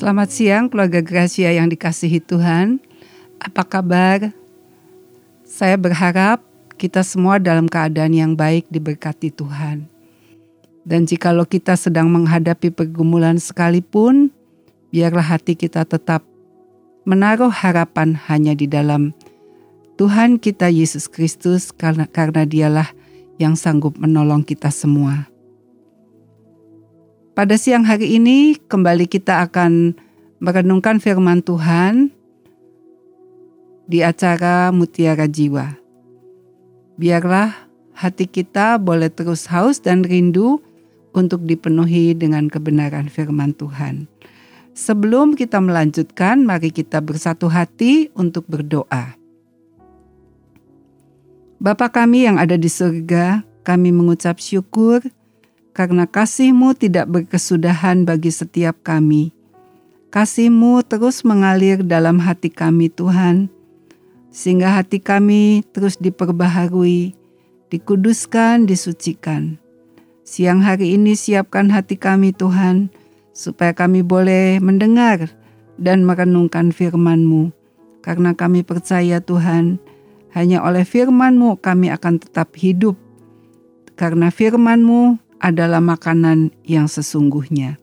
Selamat 0.00 0.32
siang 0.32 0.72
keluarga 0.72 1.04
Gracia 1.04 1.52
yang 1.52 1.68
dikasihi 1.68 2.24
Tuhan. 2.24 2.80
Apa 3.36 3.68
kabar? 3.68 4.32
Saya 5.44 5.76
berharap 5.76 6.40
kita 6.80 7.04
semua 7.04 7.36
dalam 7.36 7.68
keadaan 7.68 8.16
yang 8.16 8.32
baik 8.32 8.64
diberkati 8.72 9.28
Tuhan. 9.28 9.84
Dan 10.88 11.04
jikalau 11.04 11.44
kita 11.44 11.76
sedang 11.76 12.08
menghadapi 12.08 12.72
pergumulan 12.72 13.36
sekalipun, 13.36 14.32
biarlah 14.88 15.36
hati 15.36 15.52
kita 15.52 15.84
tetap 15.84 16.24
menaruh 17.04 17.52
harapan 17.52 18.16
hanya 18.24 18.56
di 18.56 18.64
dalam 18.64 19.12
Tuhan 20.00 20.40
kita 20.40 20.72
Yesus 20.72 21.12
Kristus 21.12 21.76
karena 21.76 22.08
karena 22.08 22.48
dialah 22.48 22.88
yang 23.36 23.52
sanggup 23.52 24.00
menolong 24.00 24.48
kita 24.48 24.72
semua. 24.72 25.28
Pada 27.30 27.54
siang 27.54 27.86
hari 27.86 28.18
ini 28.18 28.58
kembali 28.58 29.06
kita 29.06 29.46
akan 29.46 29.94
merenungkan 30.42 30.98
firman 30.98 31.46
Tuhan 31.46 32.10
di 33.86 34.02
acara 34.02 34.74
Mutiara 34.74 35.30
Jiwa. 35.30 35.78
Biarlah 36.98 37.54
hati 37.94 38.26
kita 38.26 38.82
boleh 38.82 39.14
terus 39.14 39.46
haus 39.46 39.78
dan 39.78 40.02
rindu 40.02 40.58
untuk 41.14 41.46
dipenuhi 41.46 42.18
dengan 42.18 42.50
kebenaran 42.50 43.06
firman 43.06 43.54
Tuhan. 43.54 44.10
Sebelum 44.74 45.38
kita 45.38 45.62
melanjutkan, 45.62 46.42
mari 46.42 46.74
kita 46.74 46.98
bersatu 46.98 47.46
hati 47.46 48.10
untuk 48.18 48.42
berdoa. 48.50 49.14
Bapa 51.62 51.94
kami 51.94 52.26
yang 52.26 52.42
ada 52.42 52.58
di 52.58 52.66
surga, 52.66 53.46
kami 53.62 53.94
mengucap 53.94 54.42
syukur 54.42 54.98
karena 55.80 56.04
kasih-Mu 56.04 56.76
tidak 56.76 57.08
berkesudahan 57.08 58.04
bagi 58.04 58.28
setiap 58.28 58.76
kami. 58.84 59.32
Kasih-Mu 60.12 60.84
terus 60.84 61.24
mengalir 61.24 61.80
dalam 61.80 62.20
hati 62.20 62.52
kami 62.52 62.92
Tuhan, 62.92 63.48
sehingga 64.28 64.76
hati 64.76 65.00
kami 65.00 65.64
terus 65.72 65.96
diperbaharui, 65.96 67.16
dikuduskan, 67.72 68.68
disucikan. 68.68 69.56
Siang 70.20 70.60
hari 70.60 71.00
ini 71.00 71.16
siapkan 71.16 71.72
hati 71.72 71.96
kami 71.96 72.36
Tuhan, 72.36 72.92
supaya 73.32 73.72
kami 73.72 74.04
boleh 74.04 74.60
mendengar 74.60 75.32
dan 75.80 76.04
merenungkan 76.04 76.76
firman-Mu. 76.76 77.56
Karena 78.04 78.36
kami 78.36 78.68
percaya 78.68 79.24
Tuhan, 79.24 79.80
hanya 80.36 80.60
oleh 80.60 80.84
firman-Mu 80.84 81.56
kami 81.56 81.88
akan 81.88 82.20
tetap 82.20 82.52
hidup. 82.60 83.00
Karena 83.96 84.28
firman-Mu 84.28 85.29
adalah 85.40 85.80
makanan 85.80 86.52
yang 86.62 86.86
sesungguhnya. 86.86 87.80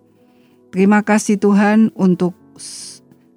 Terima 0.69 1.01
kasih 1.01 1.41
Tuhan 1.41 1.89
untuk 1.97 2.37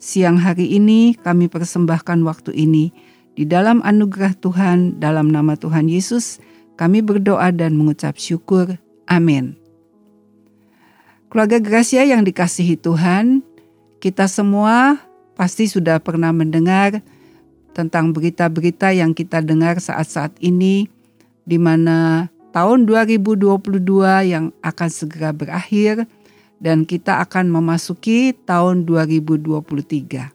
siang 0.01 0.41
hari 0.41 0.77
ini 0.77 1.17
kami 1.17 1.49
persembahkan 1.49 2.21
waktu 2.25 2.53
ini 2.57 2.93
di 3.35 3.49
dalam 3.49 3.81
anugerah 3.81 4.37
Tuhan 4.37 5.01
dalam 5.01 5.33
nama 5.33 5.57
Tuhan 5.57 5.89
Yesus 5.89 6.41
kami 6.77 7.05
berdoa 7.05 7.53
dan 7.53 7.77
mengucap 7.77 8.17
syukur. 8.17 8.81
Amin. 9.05 9.57
Keluarga 11.31 11.63
Gracia 11.63 12.03
yang 12.03 12.27
dikasihi 12.27 12.75
Tuhan, 12.75 13.47
kita 14.03 14.27
semua 14.27 14.99
pasti 15.39 15.71
sudah 15.71 16.03
pernah 16.03 16.35
mendengar 16.35 17.05
tentang 17.71 18.11
berita-berita 18.11 18.91
yang 18.91 19.15
kita 19.15 19.39
dengar 19.39 19.79
saat-saat 19.79 20.35
ini 20.43 20.91
di 21.47 21.55
mana 21.55 22.27
tahun 22.51 22.87
2022 22.87 23.83
yang 24.27 24.51
akan 24.63 24.89
segera 24.91 25.31
berakhir 25.31 26.07
dan 26.61 26.85
kita 26.85 27.23
akan 27.25 27.49
memasuki 27.49 28.37
tahun 28.45 28.85
2023. 28.85 30.31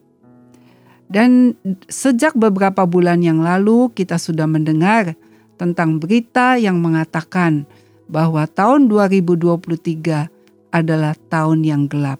Dan 1.06 1.54
sejak 1.86 2.34
beberapa 2.34 2.82
bulan 2.82 3.22
yang 3.22 3.38
lalu 3.38 3.94
kita 3.94 4.18
sudah 4.18 4.50
mendengar 4.50 5.14
tentang 5.54 6.02
berita 6.02 6.58
yang 6.58 6.82
mengatakan 6.82 7.62
bahwa 8.10 8.42
tahun 8.50 8.90
2023 8.90 10.26
adalah 10.74 11.14
tahun 11.30 11.62
yang 11.62 11.86
gelap. 11.86 12.18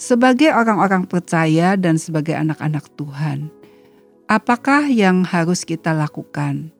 Sebagai 0.00 0.52
orang-orang 0.52 1.04
percaya 1.04 1.76
dan 1.76 2.00
sebagai 2.00 2.32
anak-anak 2.32 2.88
Tuhan, 2.96 3.52
apakah 4.28 4.88
yang 4.88 5.28
harus 5.28 5.64
kita 5.64 5.92
lakukan? 5.92 6.72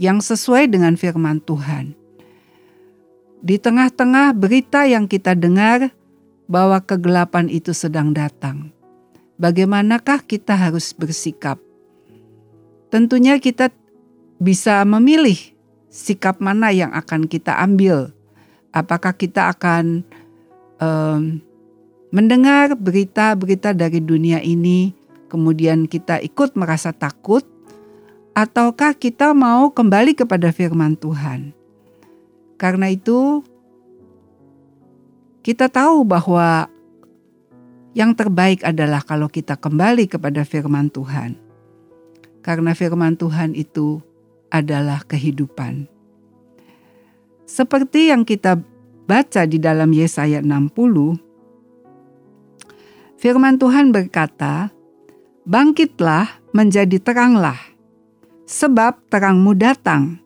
Yang 0.00 0.24
sesuai 0.24 0.70
dengan 0.72 0.96
firman 0.96 1.42
Tuhan. 1.44 1.92
Di 3.42 3.58
tengah-tengah 3.58 4.32
berita 4.38 4.86
yang 4.86 5.10
kita 5.10 5.34
dengar 5.34 5.90
bahwa 6.46 6.78
kegelapan 6.78 7.50
itu 7.50 7.74
sedang 7.74 8.14
datang, 8.14 8.70
bagaimanakah 9.36 10.22
kita 10.22 10.54
harus 10.54 10.94
bersikap? 10.94 11.58
Tentunya 12.92 13.40
kita 13.42 13.74
bisa 14.38 14.84
memilih 14.86 15.38
sikap 15.92 16.38
mana 16.38 16.70
yang 16.70 16.94
akan 16.94 17.26
kita 17.26 17.58
ambil. 17.60 18.14
Apakah 18.72 19.12
kita 19.12 19.52
akan 19.52 20.06
um, 20.80 21.42
mendengar 22.12 22.72
berita-berita 22.76 23.76
dari 23.76 24.00
dunia 24.00 24.38
ini, 24.40 24.96
kemudian 25.28 25.84
kita 25.88 26.20
ikut 26.24 26.56
merasa 26.56 26.92
takut, 26.92 27.44
ataukah 28.32 28.96
kita 28.96 29.36
mau 29.36 29.68
kembali 29.72 30.16
kepada 30.16 30.52
firman 30.52 30.96
Tuhan? 30.96 31.52
Karena 32.56 32.88
itu, 32.92 33.44
kita 35.44 35.68
tahu 35.68 36.06
bahwa 36.06 36.70
yang 37.92 38.16
terbaik 38.16 38.64
adalah 38.64 39.04
kalau 39.04 39.28
kita 39.28 39.58
kembali 39.58 40.08
kepada 40.08 40.46
firman 40.48 40.88
Tuhan, 40.88 41.36
karena 42.40 42.72
firman 42.72 43.18
Tuhan 43.20 43.52
itu 43.52 44.00
adalah 44.48 45.04
kehidupan. 45.04 45.88
Seperti 47.44 48.08
yang 48.14 48.24
kita 48.24 48.56
baca 49.04 49.42
di 49.44 49.60
dalam 49.60 49.92
Yesaya 49.92 50.40
60, 50.40 51.20
firman 53.20 53.60
Tuhan 53.60 53.92
berkata, 53.92 54.72
"Bangkitlah, 55.44 56.40
menjadi 56.56 56.96
teranglah." 56.96 57.71
Sebab 58.46 58.98
terangmu 59.08 59.54
datang, 59.56 60.20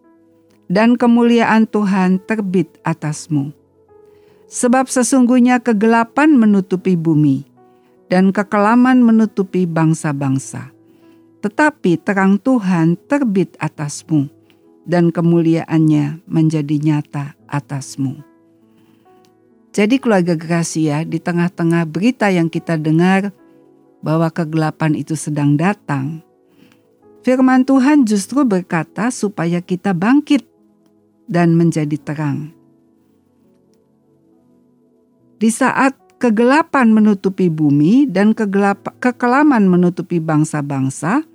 dan 0.67 0.99
kemuliaan 0.99 1.69
Tuhan 1.71 2.19
terbit 2.27 2.69
atasmu. 2.83 3.55
Sebab 4.47 4.87
sesungguhnya 4.87 5.59
kegelapan 5.63 6.35
menutupi 6.35 6.95
bumi, 6.95 7.47
dan 8.07 8.31
kekelaman 8.31 9.03
menutupi 9.03 9.67
bangsa-bangsa. 9.67 10.71
Tetapi 11.43 12.03
terang 12.03 12.39
Tuhan 12.43 12.99
terbit 13.07 13.55
atasmu, 13.59 14.27
dan 14.87 15.11
kemuliaannya 15.11 16.23
menjadi 16.27 16.77
nyata 16.79 17.35
atasmu. 17.51 18.23
Jadi 19.77 20.01
keluarga 20.01 20.33
Gracia 20.33 21.05
di 21.05 21.21
tengah-tengah 21.21 21.85
berita 21.85 22.33
yang 22.33 22.49
kita 22.49 22.81
dengar 22.81 23.29
bahwa 24.01 24.33
kegelapan 24.33 24.97
itu 24.97 25.13
sedang 25.13 25.53
datang, 25.53 26.25
Firman 27.27 27.67
Tuhan 27.67 28.07
justru 28.07 28.47
berkata 28.47 29.11
supaya 29.11 29.59
kita 29.59 29.91
bangkit 29.91 30.47
dan 31.27 31.59
menjadi 31.59 31.99
terang. 31.99 32.55
Di 35.43 35.51
saat 35.51 35.99
kegelapan 36.23 36.95
menutupi 36.95 37.51
bumi 37.51 38.07
dan 38.07 38.31
kegelap, 38.31 38.95
kekelaman 39.03 39.67
menutupi 39.67 40.23
bangsa-bangsa, 40.23 41.27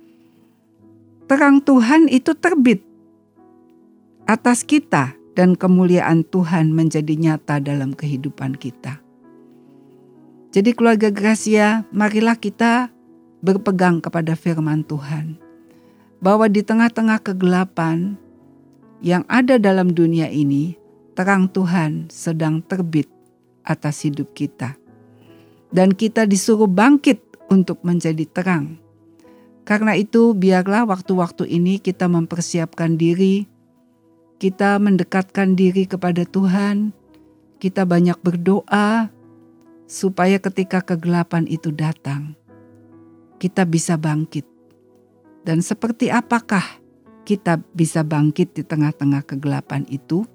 terang 1.28 1.60
Tuhan 1.60 2.08
itu 2.08 2.32
terbit 2.40 2.80
atas 4.24 4.64
kita 4.64 5.12
dan 5.36 5.60
kemuliaan 5.60 6.24
Tuhan 6.24 6.72
menjadi 6.72 7.20
nyata 7.20 7.60
dalam 7.60 7.92
kehidupan 7.92 8.56
kita. 8.56 8.96
Jadi 10.56 10.72
keluarga 10.72 11.12
Gracia, 11.12 11.84
marilah 11.92 12.40
kita 12.40 12.88
berpegang 13.44 14.00
kepada 14.00 14.32
firman 14.32 14.88
Tuhan 14.88 15.51
bahwa 16.22 16.46
di 16.46 16.62
tengah-tengah 16.62 17.18
kegelapan 17.18 18.14
yang 19.02 19.26
ada 19.26 19.58
dalam 19.58 19.90
dunia 19.90 20.30
ini, 20.30 20.78
terang 21.18 21.50
Tuhan 21.50 22.06
sedang 22.06 22.62
terbit 22.62 23.10
atas 23.66 24.06
hidup 24.06 24.30
kita. 24.30 24.78
Dan 25.74 25.98
kita 25.98 26.22
disuruh 26.30 26.70
bangkit 26.70 27.18
untuk 27.50 27.82
menjadi 27.82 28.22
terang. 28.30 28.78
Karena 29.66 29.98
itu, 29.98 30.30
biarlah 30.30 30.86
waktu-waktu 30.86 31.50
ini 31.50 31.82
kita 31.82 32.06
mempersiapkan 32.06 32.94
diri, 32.94 33.50
kita 34.38 34.78
mendekatkan 34.78 35.58
diri 35.58 35.90
kepada 35.90 36.22
Tuhan, 36.22 36.94
kita 37.58 37.82
banyak 37.82 38.18
berdoa 38.22 39.10
supaya 39.86 40.38
ketika 40.38 40.82
kegelapan 40.82 41.46
itu 41.46 41.70
datang, 41.70 42.34
kita 43.38 43.62
bisa 43.62 43.94
bangkit 43.94 44.51
dan 45.42 45.58
seperti 45.62 46.10
apakah 46.10 46.62
kita 47.22 47.58
bisa 47.74 48.02
bangkit 48.06 48.54
di 48.54 48.62
tengah-tengah 48.62 49.26
kegelapan 49.26 49.86
itu? 49.90 50.26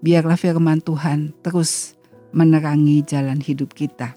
Biarlah 0.00 0.36
firman 0.36 0.80
Tuhan 0.80 1.32
terus 1.40 1.96
menerangi 2.32 3.00
jalan 3.04 3.40
hidup 3.40 3.72
kita. 3.72 4.16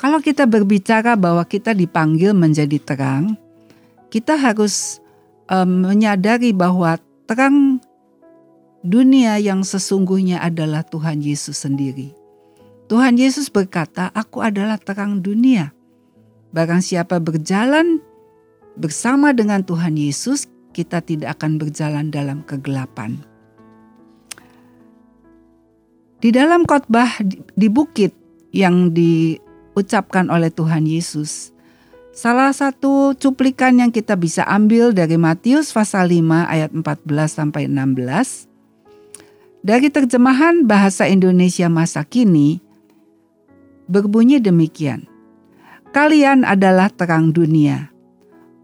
Kalau 0.00 0.18
kita 0.18 0.50
berbicara 0.50 1.14
bahwa 1.14 1.46
kita 1.46 1.76
dipanggil 1.76 2.34
menjadi 2.34 2.74
terang, 2.82 3.38
kita 4.10 4.34
harus 4.34 4.98
um, 5.46 5.86
menyadari 5.86 6.50
bahwa 6.50 6.98
terang 7.30 7.78
dunia 8.82 9.38
yang 9.38 9.62
sesungguhnya 9.62 10.42
adalah 10.42 10.82
Tuhan 10.82 11.22
Yesus 11.22 11.62
sendiri. 11.62 12.10
Tuhan 12.90 13.14
Yesus 13.14 13.46
berkata, 13.46 14.10
"Aku 14.10 14.42
adalah 14.42 14.76
terang 14.76 15.22
dunia." 15.22 15.70
Barang 16.52 16.84
siapa 16.84 17.16
berjalan 17.16 18.04
bersama 18.76 19.32
dengan 19.32 19.64
Tuhan 19.64 19.96
Yesus, 19.96 20.44
kita 20.76 21.00
tidak 21.00 21.40
akan 21.40 21.56
berjalan 21.56 22.12
dalam 22.12 22.44
kegelapan. 22.44 23.20
Di 26.20 26.28
dalam 26.28 26.68
khotbah 26.68 27.18
di 27.56 27.68
bukit 27.72 28.12
yang 28.52 28.92
di 28.92 29.40
ucapkan 29.72 30.28
oleh 30.28 30.52
Tuhan 30.52 30.84
Yesus. 30.84 31.50
Salah 32.12 32.52
satu 32.52 33.16
cuplikan 33.16 33.80
yang 33.80 33.88
kita 33.88 34.12
bisa 34.20 34.44
ambil 34.44 34.92
dari 34.92 35.16
Matius 35.16 35.72
pasal 35.72 36.12
5 36.12 36.52
ayat 36.52 36.70
14 36.76 37.08
sampai 37.32 37.64
16. 37.64 38.52
Dari 39.64 39.88
terjemahan 39.88 40.68
bahasa 40.68 41.08
Indonesia 41.08 41.72
masa 41.72 42.04
kini 42.04 42.60
berbunyi 43.88 44.36
demikian. 44.44 45.11
Kalian 45.92 46.48
adalah 46.48 46.88
terang 46.88 47.30
dunia. 47.36 47.92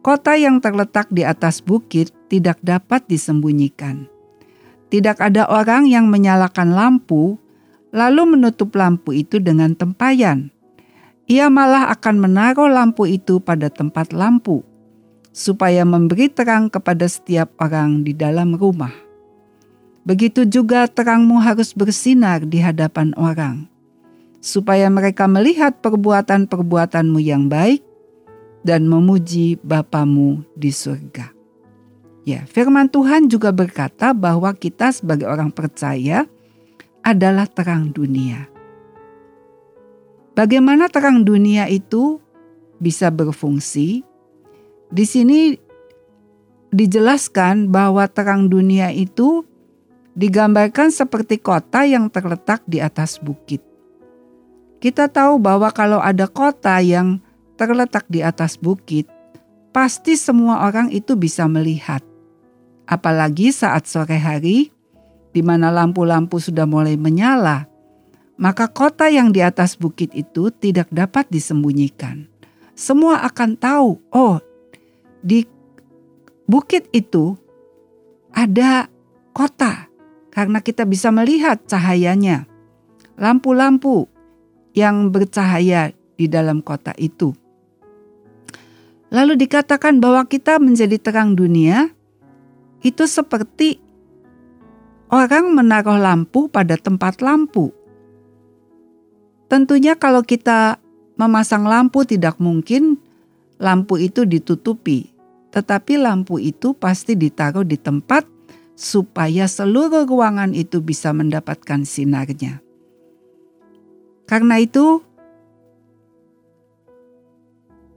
Kota 0.00 0.34
yang 0.34 0.64
terletak 0.64 1.12
di 1.12 1.22
atas 1.28 1.60
bukit 1.60 2.10
tidak 2.32 2.56
dapat 2.64 3.04
disembunyikan. 3.04 4.08
Tidak 4.88 5.20
ada 5.20 5.44
orang 5.52 5.84
yang 5.84 6.08
menyalakan 6.08 6.72
lampu 6.72 7.36
lalu 7.92 8.36
menutup 8.36 8.72
lampu 8.72 9.12
itu 9.12 9.36
dengan 9.36 9.76
tempayan 9.76 10.48
ia 11.28 11.52
malah 11.52 11.92
akan 11.92 12.24
menaruh 12.24 12.72
lampu 12.72 13.04
itu 13.04 13.36
pada 13.36 13.68
tempat 13.68 14.16
lampu, 14.16 14.64
supaya 15.28 15.84
memberi 15.84 16.32
terang 16.32 16.72
kepada 16.72 17.04
setiap 17.04 17.52
orang 17.60 18.00
di 18.00 18.16
dalam 18.16 18.56
rumah. 18.56 18.96
Begitu 20.08 20.48
juga 20.48 20.88
terangmu 20.88 21.36
harus 21.36 21.76
bersinar 21.76 22.48
di 22.48 22.64
hadapan 22.64 23.12
orang, 23.20 23.68
supaya 24.38 24.86
mereka 24.88 25.26
melihat 25.26 25.82
perbuatan-perbuatanmu 25.82 27.18
yang 27.18 27.50
baik 27.50 27.82
dan 28.62 28.86
memuji 28.86 29.58
Bapamu 29.62 30.42
di 30.54 30.70
surga. 30.70 31.34
Ya, 32.28 32.44
firman 32.44 32.92
Tuhan 32.92 33.32
juga 33.32 33.48
berkata 33.54 34.12
bahwa 34.12 34.52
kita 34.52 34.92
sebagai 34.92 35.24
orang 35.24 35.48
percaya 35.48 36.28
adalah 37.00 37.48
terang 37.48 37.88
dunia. 37.88 38.44
Bagaimana 40.36 40.92
terang 40.92 41.24
dunia 41.24 41.66
itu 41.72 42.20
bisa 42.76 43.08
berfungsi? 43.08 44.04
Di 44.92 45.04
sini 45.08 45.56
dijelaskan 46.68 47.72
bahwa 47.72 48.04
terang 48.12 48.52
dunia 48.52 48.92
itu 48.92 49.42
digambarkan 50.12 50.92
seperti 50.92 51.40
kota 51.40 51.88
yang 51.88 52.12
terletak 52.12 52.60
di 52.68 52.78
atas 52.78 53.16
bukit. 53.18 53.67
Kita 54.78 55.10
tahu 55.10 55.42
bahwa 55.42 55.74
kalau 55.74 55.98
ada 55.98 56.30
kota 56.30 56.78
yang 56.78 57.18
terletak 57.58 58.06
di 58.06 58.22
atas 58.22 58.54
bukit, 58.54 59.10
pasti 59.74 60.14
semua 60.14 60.70
orang 60.70 60.94
itu 60.94 61.18
bisa 61.18 61.50
melihat. 61.50 61.98
Apalagi 62.86 63.50
saat 63.50 63.90
sore 63.90 64.16
hari, 64.16 64.70
di 65.34 65.42
mana 65.42 65.74
lampu-lampu 65.74 66.38
sudah 66.38 66.64
mulai 66.64 66.94
menyala, 66.94 67.66
maka 68.38 68.70
kota 68.70 69.10
yang 69.10 69.34
di 69.34 69.42
atas 69.42 69.74
bukit 69.74 70.14
itu 70.14 70.54
tidak 70.54 70.86
dapat 70.94 71.26
disembunyikan. 71.26 72.30
Semua 72.78 73.26
akan 73.26 73.58
tahu, 73.58 73.98
oh, 74.14 74.38
di 75.18 75.42
bukit 76.46 76.86
itu 76.94 77.34
ada 78.30 78.86
kota, 79.34 79.90
karena 80.30 80.62
kita 80.62 80.86
bisa 80.86 81.10
melihat 81.10 81.58
cahayanya, 81.66 82.46
lampu-lampu 83.18 84.06
yang 84.78 85.10
bercahaya 85.10 85.90
di 86.14 86.30
dalam 86.30 86.62
kota 86.62 86.94
itu. 86.94 87.34
Lalu 89.10 89.34
dikatakan 89.42 89.98
bahwa 89.98 90.22
kita 90.30 90.62
menjadi 90.62 91.00
terang 91.02 91.34
dunia, 91.34 91.90
itu 92.86 93.10
seperti 93.10 93.82
orang 95.10 95.50
menaruh 95.50 95.98
lampu 95.98 96.46
pada 96.46 96.78
tempat 96.78 97.18
lampu 97.18 97.74
Tentunya 99.48 99.96
kalau 99.96 100.20
kita 100.20 100.76
memasang 101.16 101.64
lampu 101.64 102.04
tidak 102.04 102.36
mungkin 102.36 103.00
lampu 103.56 103.96
itu 103.96 104.28
ditutupi, 104.28 105.08
tetapi 105.56 105.96
lampu 105.96 106.36
itu 106.36 106.76
pasti 106.76 107.16
ditaruh 107.16 107.64
di 107.64 107.80
tempat 107.80 108.28
supaya 108.76 109.48
seluruh 109.48 110.04
ruangan 110.04 110.52
itu 110.52 110.84
bisa 110.84 111.16
mendapatkan 111.16 111.88
sinarnya. 111.88 112.60
Karena 114.28 114.60
itu, 114.60 115.00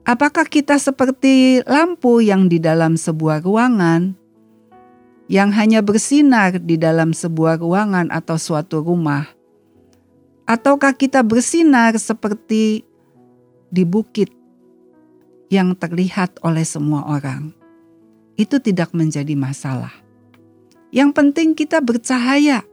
apakah 0.07 0.47
kita 0.47 0.79
seperti 0.79 1.59
lampu 1.67 2.23
yang 2.23 2.47
di 2.47 2.55
dalam 2.55 2.95
sebuah 2.95 3.43
ruangan 3.43 4.15
yang 5.27 5.51
hanya 5.51 5.83
bersinar 5.83 6.55
di 6.55 6.79
dalam 6.79 7.11
sebuah 7.11 7.59
ruangan 7.59 8.07
atau 8.15 8.39
suatu 8.39 8.79
rumah? 8.79 9.27
Ataukah 10.47 10.95
kita 10.95 11.19
bersinar 11.19 11.99
seperti 11.99 12.87
di 13.67 13.83
bukit 13.83 14.31
yang 15.51 15.75
terlihat 15.75 16.39
oleh 16.47 16.63
semua 16.63 17.11
orang? 17.11 17.51
Itu 18.39 18.63
tidak 18.63 18.95
menjadi 18.95 19.35
masalah. 19.35 19.91
Yang 20.95 21.11
penting 21.11 21.49
kita 21.59 21.83
bercahaya. 21.83 22.63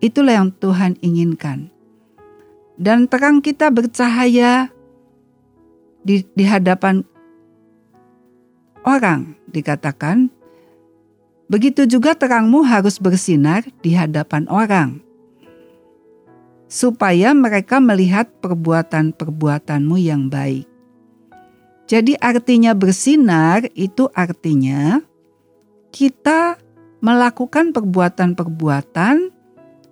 Itulah 0.00 0.40
yang 0.40 0.50
Tuhan 0.56 0.96
inginkan. 1.04 1.72
Dan 2.82 3.06
terang 3.06 3.38
kita 3.38 3.70
bercahaya 3.70 4.66
di, 6.02 6.26
di 6.34 6.42
hadapan 6.42 7.06
orang, 8.82 9.38
dikatakan. 9.46 10.26
Begitu 11.46 11.86
juga 11.86 12.18
terangmu 12.18 12.66
harus 12.66 12.98
bersinar 12.98 13.62
di 13.86 13.94
hadapan 13.94 14.50
orang 14.50 14.98
supaya 16.72 17.36
mereka 17.36 17.76
melihat 17.84 18.32
perbuatan-perbuatanmu 18.40 19.96
yang 20.00 20.32
baik. 20.32 20.64
Jadi 21.84 22.16
artinya 22.16 22.72
bersinar 22.72 23.68
itu 23.76 24.08
artinya 24.16 25.04
kita 25.92 26.56
melakukan 27.04 27.76
perbuatan-perbuatan 27.76 29.28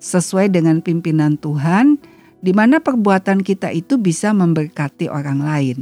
sesuai 0.01 0.49
dengan 0.49 0.81
pimpinan 0.81 1.37
Tuhan 1.37 2.01
di 2.41 2.53
mana 2.57 2.81
perbuatan 2.81 3.45
kita 3.45 3.69
itu 3.73 4.01
bisa 4.01 4.33
memberkati 4.33 5.13
orang 5.13 5.41
lain. 5.45 5.79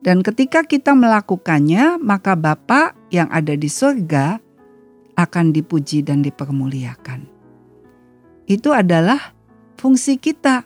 Dan 0.00 0.24
ketika 0.24 0.64
kita 0.64 0.96
melakukannya, 0.96 2.00
maka 2.00 2.32
Bapa 2.32 2.96
yang 3.12 3.28
ada 3.28 3.52
di 3.52 3.68
surga 3.68 4.40
akan 5.12 5.52
dipuji 5.52 6.00
dan 6.00 6.24
dipermuliakan. 6.24 7.28
Itu 8.48 8.72
adalah 8.72 9.36
fungsi 9.76 10.16
kita 10.16 10.64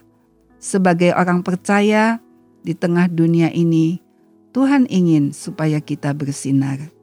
sebagai 0.55 1.11
orang 1.11 1.43
percaya 1.43 2.23
di 2.63 2.71
tengah 2.71 3.11
dunia 3.11 3.51
ini. 3.51 3.99
Tuhan 4.55 4.87
ingin 4.87 5.35
supaya 5.35 5.83
kita 5.83 6.15
bersinar. 6.15 6.94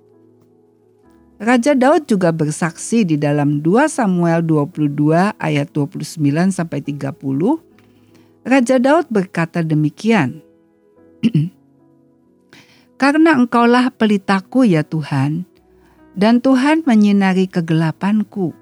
Raja 1.43 1.75
Daud 1.75 2.07
juga 2.07 2.31
bersaksi 2.31 3.03
di 3.03 3.19
dalam 3.19 3.67
2 3.67 3.91
Samuel 3.91 4.47
22 4.47 5.35
ayat 5.43 5.75
29 5.75 6.23
sampai 6.55 6.79
30. 6.87 7.19
Raja 8.47 8.77
Daud 8.79 9.11
berkata 9.11 9.67
demikian. 9.67 10.39
Karena 13.03 13.35
engkaulah 13.35 13.91
pelitaku 13.91 14.71
ya 14.71 14.87
Tuhan, 14.87 15.43
dan 16.15 16.39
Tuhan 16.39 16.87
menyinari 16.87 17.51
kegelapanku. 17.51 18.55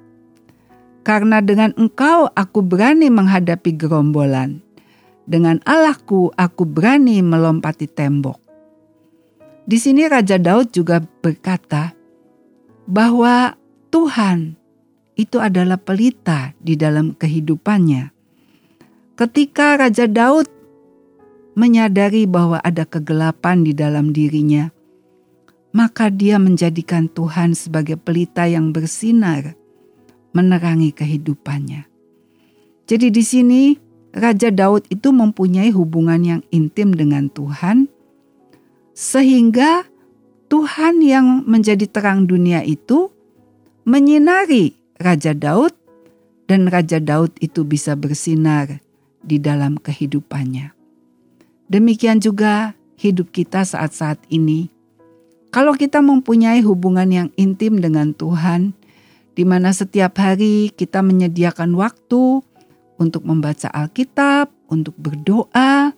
Karena 1.04 1.44
dengan 1.44 1.76
engkau 1.76 2.32
aku 2.32 2.64
berani 2.64 3.12
menghadapi 3.12 3.76
gerombolan. 3.76 4.64
Dengan 5.28 5.60
Allahku 5.68 6.32
aku 6.32 6.64
berani 6.64 7.20
melompati 7.20 7.92
tembok. 7.92 8.40
Di 9.68 9.76
sini 9.76 10.08
Raja 10.08 10.40
Daud 10.40 10.72
juga 10.72 11.04
berkata 11.04 11.99
bahwa 12.90 13.54
Tuhan 13.94 14.58
itu 15.14 15.38
adalah 15.38 15.78
pelita 15.78 16.58
di 16.58 16.74
dalam 16.74 17.14
kehidupannya. 17.14 18.10
Ketika 19.14 19.78
Raja 19.78 20.10
Daud 20.10 20.50
menyadari 21.54 22.26
bahwa 22.26 22.58
ada 22.58 22.82
kegelapan 22.82 23.62
di 23.62 23.70
dalam 23.76 24.10
dirinya, 24.10 24.74
maka 25.70 26.10
dia 26.10 26.40
menjadikan 26.42 27.06
Tuhan 27.06 27.54
sebagai 27.54 27.94
pelita 27.94 28.50
yang 28.50 28.74
bersinar 28.74 29.54
menerangi 30.34 30.90
kehidupannya. 30.90 31.86
Jadi 32.90 33.06
di 33.14 33.22
sini 33.22 33.62
Raja 34.10 34.50
Daud 34.50 34.90
itu 34.90 35.14
mempunyai 35.14 35.70
hubungan 35.70 36.22
yang 36.26 36.42
intim 36.50 36.90
dengan 36.90 37.30
Tuhan, 37.30 37.86
sehingga 38.96 39.89
Tuhan 40.50 40.98
yang 40.98 41.46
menjadi 41.46 41.86
terang 41.86 42.26
dunia 42.26 42.66
itu 42.66 43.14
menyinari 43.86 44.74
Raja 44.98 45.30
Daud, 45.32 45.72
dan 46.50 46.66
Raja 46.66 46.98
Daud 46.98 47.30
itu 47.38 47.62
bisa 47.62 47.94
bersinar 47.94 48.82
di 49.22 49.38
dalam 49.38 49.78
kehidupannya. 49.78 50.74
Demikian 51.70 52.18
juga 52.18 52.74
hidup 52.98 53.30
kita 53.30 53.62
saat-saat 53.62 54.18
ini. 54.26 54.66
Kalau 55.54 55.78
kita 55.78 56.02
mempunyai 56.02 56.58
hubungan 56.66 57.06
yang 57.06 57.28
intim 57.38 57.78
dengan 57.78 58.10
Tuhan, 58.10 58.74
di 59.38 59.46
mana 59.46 59.70
setiap 59.70 60.18
hari 60.18 60.74
kita 60.74 60.98
menyediakan 60.98 61.78
waktu 61.78 62.42
untuk 62.98 63.22
membaca 63.22 63.70
Alkitab, 63.70 64.50
untuk 64.66 64.98
berdoa, 64.98 65.94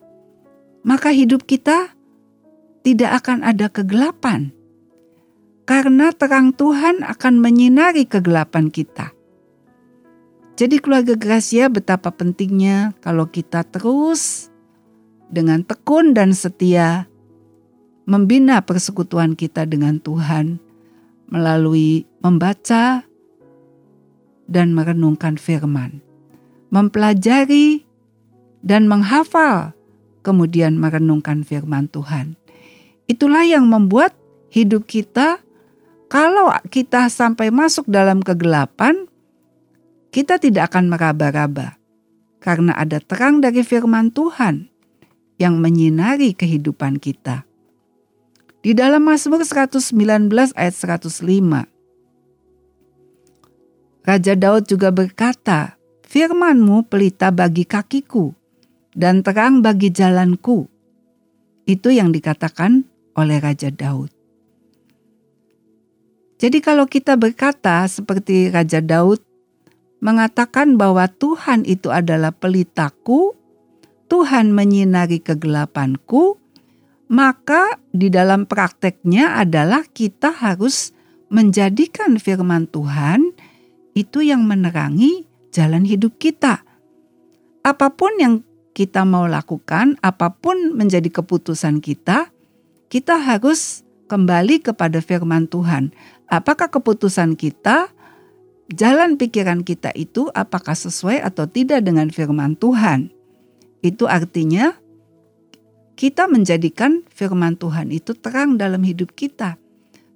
maka 0.85 1.09
hidup 1.09 1.49
kita 1.49 1.97
tidak 2.82 3.22
akan 3.22 3.46
ada 3.46 3.70
kegelapan. 3.70 4.50
Karena 5.62 6.10
terang 6.10 6.50
Tuhan 6.52 7.06
akan 7.06 7.34
menyinari 7.38 8.04
kegelapan 8.04 8.68
kita. 8.68 9.14
Jadi 10.58 10.76
keluarga 10.82 11.16
Gracia 11.16 11.70
betapa 11.72 12.12
pentingnya 12.12 12.92
kalau 13.00 13.30
kita 13.30 13.64
terus 13.64 14.52
dengan 15.32 15.64
tekun 15.64 16.12
dan 16.12 16.36
setia 16.36 17.08
membina 18.04 18.60
persekutuan 18.60 19.32
kita 19.38 19.64
dengan 19.64 19.96
Tuhan 20.02 20.60
melalui 21.32 22.04
membaca 22.20 23.06
dan 24.44 24.76
merenungkan 24.76 25.40
firman, 25.40 26.04
mempelajari 26.68 27.88
dan 28.60 28.84
menghafal, 28.84 29.72
kemudian 30.20 30.76
merenungkan 30.76 31.40
firman 31.40 31.88
Tuhan. 31.88 32.41
Itulah 33.11 33.44
yang 33.47 33.66
membuat 33.66 34.14
hidup 34.52 34.87
kita, 34.87 35.40
kalau 36.12 36.52
kita 36.68 37.09
sampai 37.09 37.49
masuk 37.49 37.88
dalam 37.88 38.21
kegelapan, 38.21 39.09
kita 40.12 40.37
tidak 40.37 40.73
akan 40.73 40.92
meraba-raba, 40.92 41.80
karena 42.38 42.76
ada 42.76 43.00
terang 43.00 43.40
dari 43.40 43.64
firman 43.64 44.12
Tuhan 44.12 44.68
yang 45.40 45.56
menyinari 45.56 46.37
kehidupan 46.37 47.00
kita. 47.00 47.49
Di 48.62 48.76
dalam 48.76 49.02
Mazmur 49.09 49.42
119 49.42 49.90
ayat 50.54 50.75
105, 50.76 51.66
Raja 54.02 54.35
Daud 54.35 54.68
juga 54.68 54.92
berkata, 54.94 55.80
Firmanmu 56.12 56.92
pelita 56.92 57.32
bagi 57.32 57.64
kakiku 57.64 58.37
dan 58.92 59.25
terang 59.25 59.64
bagi 59.64 59.88
jalanku. 59.88 60.68
Itu 61.64 61.88
yang 61.88 62.12
dikatakan 62.12 62.85
oleh 63.16 63.38
Raja 63.40 63.69
Daud. 63.69 64.12
Jadi 66.42 66.59
kalau 66.59 66.90
kita 66.90 67.14
berkata 67.14 67.87
seperti 67.87 68.50
Raja 68.50 68.83
Daud 68.83 69.23
mengatakan 70.02 70.75
bahwa 70.75 71.07
Tuhan 71.07 71.62
itu 71.62 71.95
adalah 71.95 72.35
pelitaku, 72.35 73.38
Tuhan 74.11 74.50
menyinari 74.50 75.23
kegelapanku, 75.23 76.42
maka 77.07 77.78
di 77.95 78.11
dalam 78.11 78.50
prakteknya 78.50 79.38
adalah 79.38 79.87
kita 79.87 80.35
harus 80.35 80.90
menjadikan 81.31 82.19
firman 82.19 82.66
Tuhan 82.66 83.33
itu 83.95 84.25
yang 84.26 84.42
menerangi 84.42 85.28
jalan 85.54 85.87
hidup 85.87 86.19
kita. 86.19 86.66
Apa 87.62 87.95
pun 87.95 88.19
yang 88.19 88.35
kita 88.73 89.04
mau 89.07 89.31
lakukan, 89.31 90.00
apa 90.02 90.33
pun 90.33 90.75
menjadi 90.75 91.12
keputusan 91.12 91.78
kita, 91.78 92.31
kita 92.92 93.16
harus 93.16 93.80
kembali 94.12 94.61
kepada 94.61 95.00
firman 95.00 95.49
Tuhan. 95.49 95.96
Apakah 96.28 96.68
keputusan 96.68 97.40
kita, 97.40 97.88
jalan 98.68 99.16
pikiran 99.16 99.64
kita 99.64 99.96
itu 99.96 100.28
apakah 100.37 100.76
sesuai 100.76 101.25
atau 101.25 101.49
tidak 101.49 101.88
dengan 101.88 102.12
firman 102.12 102.52
Tuhan? 102.52 103.08
Itu 103.80 104.04
artinya 104.12 104.76
kita 105.96 106.28
menjadikan 106.28 107.00
firman 107.08 107.56
Tuhan 107.56 107.88
itu 107.88 108.12
terang 108.12 108.61
dalam 108.61 108.84
hidup 108.84 109.16
kita. 109.16 109.56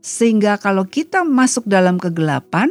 Sehingga 0.04 0.60
kalau 0.60 0.84
kita 0.84 1.24
masuk 1.24 1.64
dalam 1.64 1.96
kegelapan, 1.96 2.68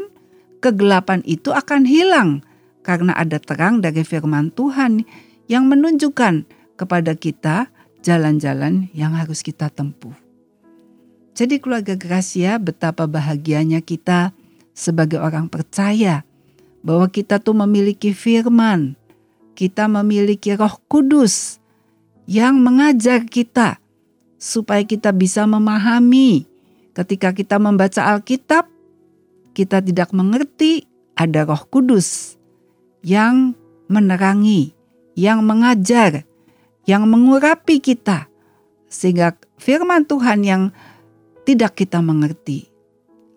kegelapan 0.61 1.25
itu 1.25 1.49
akan 1.49 1.81
hilang 1.89 2.45
karena 2.85 3.17
ada 3.17 3.41
terang 3.41 3.81
dari 3.81 4.05
firman 4.05 4.53
Tuhan 4.53 5.01
yang 5.49 5.65
menunjukkan 5.65 6.45
kepada 6.77 7.17
kita 7.17 7.73
jalan-jalan 8.05 8.93
yang 8.93 9.17
harus 9.17 9.41
kita 9.41 9.73
tempuh. 9.73 10.13
Jadi 11.33 11.57
keluarga 11.57 11.97
Gracia 11.97 12.61
betapa 12.61 13.09
bahagianya 13.09 13.81
kita 13.81 14.31
sebagai 14.77 15.17
orang 15.17 15.49
percaya 15.49 16.21
bahwa 16.85 17.09
kita 17.09 17.41
tuh 17.41 17.57
memiliki 17.57 18.13
firman, 18.13 18.93
kita 19.57 19.89
memiliki 19.89 20.53
roh 20.53 20.77
kudus 20.85 21.57
yang 22.29 22.61
mengajar 22.61 23.25
kita 23.25 23.81
supaya 24.37 24.85
kita 24.85 25.09
bisa 25.09 25.49
memahami 25.49 26.45
ketika 26.93 27.33
kita 27.33 27.57
membaca 27.57 28.05
Alkitab 28.13 28.75
kita 29.55 29.79
tidak 29.79 30.11
mengerti, 30.11 30.83
ada 31.15 31.47
Roh 31.47 31.63
Kudus 31.71 32.35
yang 32.99 33.55
menerangi, 33.87 34.75
yang 35.15 35.47
mengajar, 35.47 36.27
yang 36.85 37.09
mengurapi 37.09 37.81
kita, 37.81 38.29
sehingga 38.89 39.33
firman 39.57 40.05
Tuhan 40.05 40.45
yang 40.45 40.69
tidak 41.45 41.77
kita 41.81 42.01
mengerti 42.01 42.69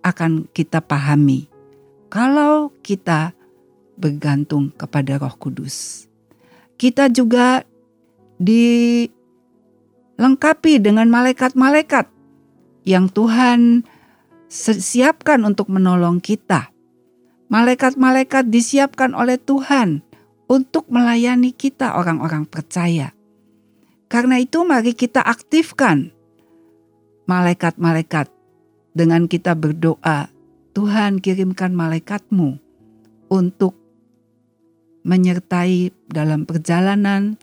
akan 0.04 0.48
kita 0.52 0.80
pahami 0.80 1.48
kalau 2.08 2.72
kita 2.80 3.36
bergantung 3.98 4.70
kepada 4.72 5.18
Roh 5.20 5.34
Kudus. 5.36 6.06
Kita 6.78 7.10
juga 7.10 7.66
dilengkapi 8.38 9.12
dengan 10.78 11.10
malaikat-malaikat 11.10 12.06
yang 12.86 13.10
Tuhan 13.10 13.82
siapkan 14.48 15.42
untuk 15.42 15.68
menolong 15.68 16.22
kita. 16.22 16.70
Malaikat-malaikat 17.50 18.46
disiapkan 18.48 19.12
oleh 19.12 19.36
Tuhan 19.42 20.06
untuk 20.46 20.86
melayani 20.88 21.50
kita 21.50 21.98
orang-orang 21.98 22.46
percaya. 22.46 23.12
Karena 24.08 24.40
itu 24.40 24.64
mari 24.64 24.96
kita 24.96 25.20
aktifkan 25.20 26.08
malaikat-malaikat 27.28 28.32
dengan 28.96 29.28
kita 29.28 29.52
berdoa, 29.52 30.32
Tuhan 30.72 31.20
kirimkan 31.20 31.76
malaikatmu 31.76 32.56
untuk 33.28 33.76
menyertai 35.04 35.92
dalam 36.08 36.48
perjalanan, 36.48 37.36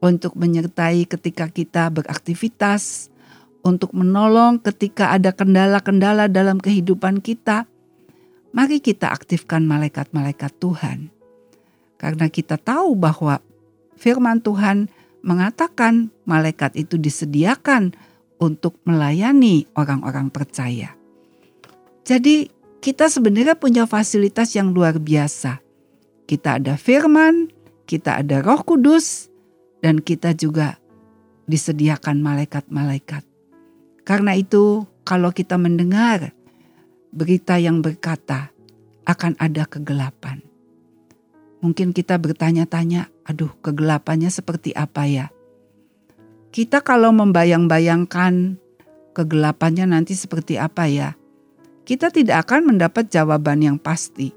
untuk 0.00 0.32
menyertai 0.40 1.04
ketika 1.04 1.52
kita 1.52 1.92
beraktivitas, 1.92 3.12
untuk 3.60 3.92
menolong 3.92 4.56
ketika 4.64 5.12
ada 5.12 5.36
kendala-kendala 5.36 6.32
dalam 6.32 6.56
kehidupan 6.56 7.20
kita, 7.20 7.68
mari 8.56 8.80
kita 8.80 9.12
aktifkan 9.12 9.68
malaikat-malaikat 9.68 10.52
Tuhan. 10.56 11.12
Karena 12.00 12.28
kita 12.32 12.56
tahu 12.56 12.96
bahwa 12.96 13.40
firman 13.96 14.40
Tuhan 14.40 14.88
mengatakan 15.26 16.14
malaikat 16.22 16.78
itu 16.78 16.94
disediakan 16.96 17.92
untuk 18.38 18.78
melayani 18.86 19.66
orang-orang 19.74 20.30
percaya. 20.30 20.94
Jadi 22.06 22.46
kita 22.78 23.10
sebenarnya 23.10 23.58
punya 23.58 23.82
fasilitas 23.90 24.54
yang 24.54 24.70
luar 24.70 25.02
biasa. 25.02 25.58
Kita 26.30 26.62
ada 26.62 26.78
firman, 26.78 27.50
kita 27.90 28.22
ada 28.22 28.38
roh 28.38 28.62
kudus, 28.62 29.26
dan 29.82 29.98
kita 29.98 30.30
juga 30.38 30.78
disediakan 31.50 32.22
malaikat-malaikat. 32.22 33.26
Karena 34.06 34.38
itu, 34.38 34.86
kalau 35.02 35.34
kita 35.34 35.58
mendengar 35.58 36.30
berita 37.10 37.58
yang 37.58 37.82
berkata 37.82 38.54
akan 39.06 39.34
ada 39.38 39.66
kegelapan, 39.66 40.42
mungkin 41.62 41.90
kita 41.90 42.18
bertanya-tanya, 42.18 43.10
"Aduh, 43.26 43.50
kegelapannya 43.60 44.30
seperti 44.30 44.72
apa 44.72 45.04
ya?" 45.04 45.26
Kita 46.54 46.80
kalau 46.80 47.12
membayang-bayangkan 47.12 48.56
kegelapannya 49.12 49.92
nanti 49.92 50.16
seperti 50.16 50.56
apa 50.56 50.88
ya, 50.88 51.12
kita 51.84 52.08
tidak 52.08 52.48
akan 52.48 52.72
mendapat 52.74 53.12
jawaban 53.12 53.60
yang 53.60 53.76
pasti. 53.76 54.32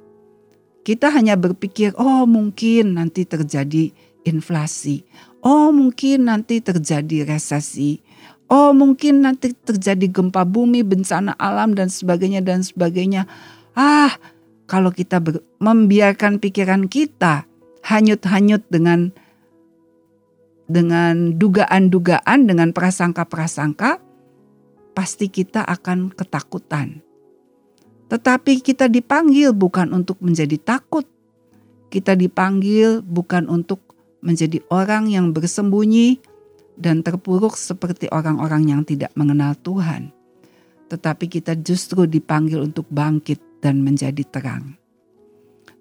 Kita 0.84 1.14
hanya 1.14 1.40
berpikir, 1.40 1.96
"Oh, 1.96 2.28
mungkin 2.28 3.00
nanti 3.00 3.24
terjadi 3.24 3.94
inflasi. 4.28 5.08
Oh, 5.40 5.72
mungkin 5.72 6.28
nanti 6.28 6.60
terjadi 6.60 7.24
resesi 7.24 8.04
Oh 8.50 8.74
mungkin 8.74 9.22
nanti 9.22 9.54
terjadi 9.54 10.10
gempa 10.10 10.42
bumi, 10.42 10.82
bencana 10.82 11.38
alam 11.38 11.78
dan 11.78 11.86
sebagainya 11.86 12.42
dan 12.42 12.66
sebagainya. 12.66 13.30
Ah, 13.78 14.10
kalau 14.66 14.90
kita 14.90 15.22
membiarkan 15.62 16.42
pikiran 16.42 16.90
kita 16.90 17.46
hanyut-hanyut 17.84 18.64
dengan 18.68 19.14
dengan 20.70 21.34
dugaan-dugaan, 21.34 22.46
dengan 22.46 22.70
prasangka-prasangka, 22.72 23.98
pasti 24.94 25.28
kita 25.28 25.66
akan 25.66 26.14
ketakutan. 26.14 27.02
Tetapi 28.10 28.62
kita 28.62 28.86
dipanggil 28.90 29.54
bukan 29.54 29.94
untuk 29.94 30.22
menjadi 30.22 30.58
takut. 30.62 31.06
Kita 31.90 32.14
dipanggil 32.14 33.02
bukan 33.02 33.50
untuk 33.50 33.82
menjadi 34.22 34.62
orang 34.70 35.10
yang 35.10 35.34
bersembunyi 35.34 36.22
dan 36.80 37.02
terpuruk 37.04 37.60
seperti 37.60 38.08
orang-orang 38.14 38.72
yang 38.72 38.82
tidak 38.86 39.10
mengenal 39.18 39.58
Tuhan. 39.60 40.14
Tetapi 40.90 41.26
kita 41.30 41.54
justru 41.60 42.10
dipanggil 42.10 42.66
untuk 42.66 42.90
bangkit 42.90 43.62
dan 43.62 43.82
menjadi 43.86 44.26
terang. 44.26 44.79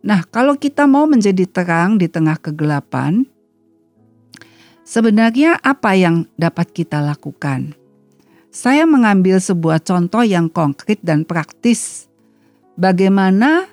Nah, 0.03 0.23
kalau 0.31 0.55
kita 0.55 0.87
mau 0.87 1.11
menjadi 1.11 1.43
terang 1.49 1.99
di 1.99 2.07
tengah 2.07 2.39
kegelapan, 2.39 3.27
sebenarnya 4.87 5.59
apa 5.59 5.99
yang 5.99 6.31
dapat 6.39 6.71
kita 6.71 7.03
lakukan? 7.03 7.75
Saya 8.49 8.87
mengambil 8.87 9.43
sebuah 9.43 9.83
contoh 9.83 10.23
yang 10.23 10.47
konkret 10.49 11.03
dan 11.03 11.27
praktis. 11.27 12.07
Bagaimana 12.79 13.67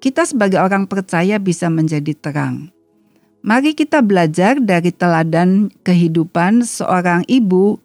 kita 0.00 0.24
sebagai 0.24 0.60
orang 0.60 0.88
percaya 0.88 1.36
bisa 1.36 1.68
menjadi 1.68 2.12
terang. 2.16 2.72
Mari 3.46 3.78
kita 3.78 4.02
belajar 4.02 4.58
dari 4.58 4.90
teladan 4.90 5.70
kehidupan 5.86 6.66
seorang 6.66 7.22
ibu 7.30 7.78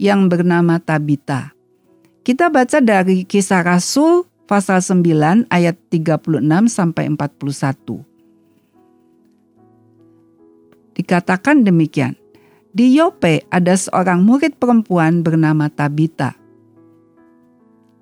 yang 0.00 0.26
bernama 0.26 0.82
Tabita. 0.82 1.54
Kita 2.26 2.50
baca 2.50 2.82
dari 2.82 3.22
Kisah 3.22 3.62
Rasul 3.62 4.26
pasal 4.44 4.84
9 4.84 5.48
ayat 5.48 5.76
36 5.88 6.40
sampai 6.68 7.08
41. 7.08 8.04
Dikatakan 10.94 11.66
demikian. 11.66 12.14
Di 12.74 12.90
Yope 12.90 13.46
ada 13.54 13.74
seorang 13.78 14.22
murid 14.26 14.58
perempuan 14.58 15.22
bernama 15.22 15.70
Tabita. 15.70 16.34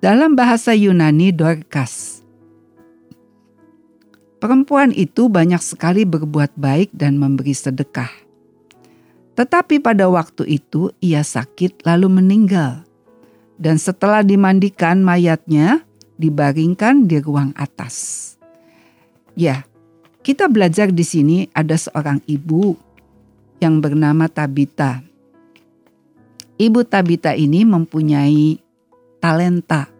Dalam 0.01 0.33
bahasa 0.33 0.73
Yunani 0.73 1.29
Dorcas. 1.29 2.25
Perempuan 4.41 4.91
itu 4.91 5.31
banyak 5.31 5.61
sekali 5.63 6.03
berbuat 6.03 6.59
baik 6.59 6.91
dan 6.91 7.15
memberi 7.15 7.55
sedekah. 7.55 8.11
Tetapi 9.39 9.79
pada 9.79 10.11
waktu 10.11 10.59
itu 10.59 10.91
ia 10.99 11.23
sakit 11.23 11.87
lalu 11.87 12.19
meninggal. 12.19 12.83
Dan 13.55 13.79
setelah 13.79 14.19
dimandikan 14.19 14.99
mayatnya 14.99 15.87
dibaringkan 16.23 17.03
di 17.03 17.19
ruang 17.19 17.51
atas. 17.59 18.31
Ya, 19.35 19.67
kita 20.23 20.47
belajar 20.47 20.87
di 20.87 21.03
sini 21.03 21.37
ada 21.51 21.75
seorang 21.75 22.23
ibu 22.23 22.79
yang 23.59 23.83
bernama 23.83 24.31
Tabita. 24.31 25.03
Ibu 26.55 26.87
Tabita 26.87 27.35
ini 27.35 27.67
mempunyai 27.67 28.55
talenta, 29.19 29.91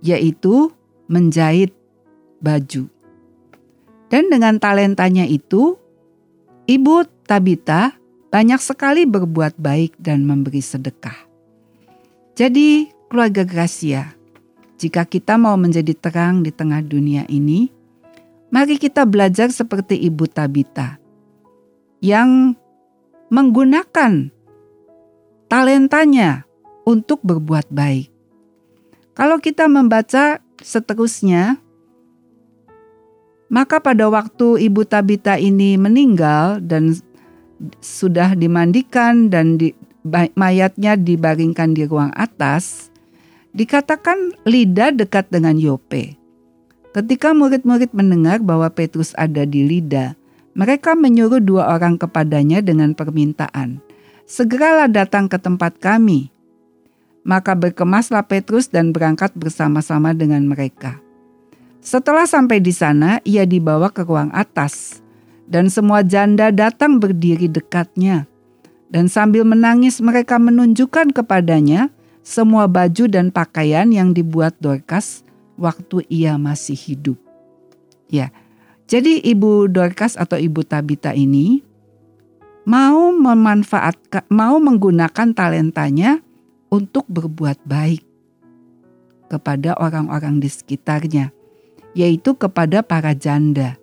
yaitu 0.00 0.72
menjahit 1.04 1.76
baju. 2.40 2.88
Dan 4.08 4.32
dengan 4.32 4.56
talentanya 4.56 5.28
itu, 5.28 5.76
Ibu 6.64 7.04
Tabita 7.28 7.92
banyak 8.32 8.60
sekali 8.60 9.04
berbuat 9.04 9.60
baik 9.60 10.00
dan 10.00 10.24
memberi 10.24 10.64
sedekah. 10.64 11.16
Jadi, 12.36 12.88
keluarga 13.08 13.44
Gracia, 13.44 14.17
jika 14.78 15.02
kita 15.02 15.34
mau 15.34 15.58
menjadi 15.58 15.90
terang 15.98 16.46
di 16.46 16.54
tengah 16.54 16.78
dunia 16.80 17.26
ini, 17.26 17.66
mari 18.54 18.78
kita 18.78 19.02
belajar 19.04 19.50
seperti 19.50 19.98
Ibu 20.06 20.30
Tabita 20.30 20.96
yang 21.98 22.54
menggunakan 23.28 24.30
talentanya 25.50 26.46
untuk 26.86 27.20
berbuat 27.26 27.68
baik. 27.68 28.08
Kalau 29.18 29.42
kita 29.42 29.66
membaca 29.66 30.38
seterusnya, 30.62 31.58
maka 33.50 33.82
pada 33.82 34.06
waktu 34.06 34.62
Ibu 34.70 34.86
Tabita 34.86 35.36
ini 35.36 35.74
meninggal 35.74 36.62
dan 36.62 36.94
sudah 37.82 38.38
dimandikan 38.38 39.26
dan 39.26 39.58
di, 39.58 39.74
mayatnya 40.38 40.94
dibaringkan 40.94 41.74
di 41.74 41.82
ruang 41.84 42.14
atas, 42.14 42.87
dikatakan 43.58 44.38
Lida 44.46 44.94
dekat 44.94 45.34
dengan 45.34 45.58
Yope. 45.58 46.14
Ketika 46.94 47.34
murid-murid 47.34 47.90
mendengar 47.90 48.38
bahwa 48.38 48.70
Petrus 48.70 49.18
ada 49.18 49.42
di 49.42 49.66
Lida, 49.66 50.14
mereka 50.54 50.94
menyuruh 50.94 51.42
dua 51.42 51.74
orang 51.74 51.98
kepadanya 51.98 52.62
dengan 52.62 52.94
permintaan, 52.94 53.82
"Segeralah 54.30 54.86
datang 54.86 55.26
ke 55.26 55.42
tempat 55.42 55.74
kami." 55.82 56.30
Maka 57.26 57.58
berkemaslah 57.58 58.24
Petrus 58.24 58.70
dan 58.70 58.94
berangkat 58.94 59.34
bersama-sama 59.34 60.14
dengan 60.14 60.46
mereka. 60.46 61.02
Setelah 61.82 62.24
sampai 62.24 62.62
di 62.62 62.72
sana, 62.72 63.20
ia 63.26 63.44
dibawa 63.44 63.92
ke 63.92 64.06
ruang 64.06 64.32
atas, 64.32 65.04
dan 65.44 65.68
semua 65.68 66.00
janda 66.06 66.48
datang 66.48 66.96
berdiri 66.96 67.50
dekatnya. 67.50 68.24
Dan 68.88 69.12
sambil 69.12 69.44
menangis, 69.44 70.00
mereka 70.00 70.40
menunjukkan 70.40 71.12
kepadanya 71.12 71.92
semua 72.28 72.68
baju 72.68 73.08
dan 73.08 73.32
pakaian 73.32 73.88
yang 73.88 74.12
dibuat 74.12 74.52
Dorcas 74.60 75.24
waktu 75.56 76.04
ia 76.12 76.36
masih 76.36 76.76
hidup. 76.76 77.16
Ya, 78.12 78.28
jadi 78.84 79.24
Ibu 79.24 79.72
Dorcas 79.72 80.12
atau 80.20 80.36
Ibu 80.36 80.60
Tabita 80.68 81.16
ini 81.16 81.64
mau 82.68 83.16
memanfaatkan, 83.16 84.28
mau 84.28 84.60
menggunakan 84.60 85.32
talentanya 85.32 86.20
untuk 86.68 87.08
berbuat 87.08 87.64
baik 87.64 88.04
kepada 89.32 89.72
orang-orang 89.80 90.44
di 90.44 90.52
sekitarnya 90.52 91.32
yaitu 91.96 92.36
kepada 92.36 92.84
para 92.84 93.16
janda 93.16 93.80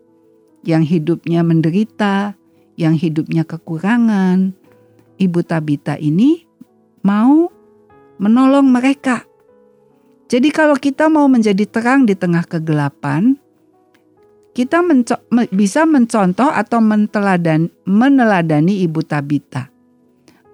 yang 0.61 0.85
hidupnya 0.85 1.41
menderita, 1.41 2.37
yang 2.77 2.93
hidupnya 2.93 3.41
kekurangan. 3.41 4.53
Ibu 5.17 5.39
Tabita 5.41 5.97
ini 5.97 6.45
mau 7.01 7.54
menolong 8.17 8.67
mereka. 8.67 9.23
Jadi 10.25 10.49
kalau 10.49 10.73
kita 10.75 11.05
mau 11.11 11.29
menjadi 11.29 11.69
terang 11.69 12.09
di 12.09 12.17
tengah 12.17 12.43
kegelapan, 12.49 13.37
kita 14.55 14.79
menco 14.81 15.19
bisa 15.51 15.83
mencontoh 15.83 16.47
atau 16.47 16.79
menteladan 16.79 17.67
meneladani 17.83 18.81
Ibu 18.87 19.03
Tabita. 19.03 19.67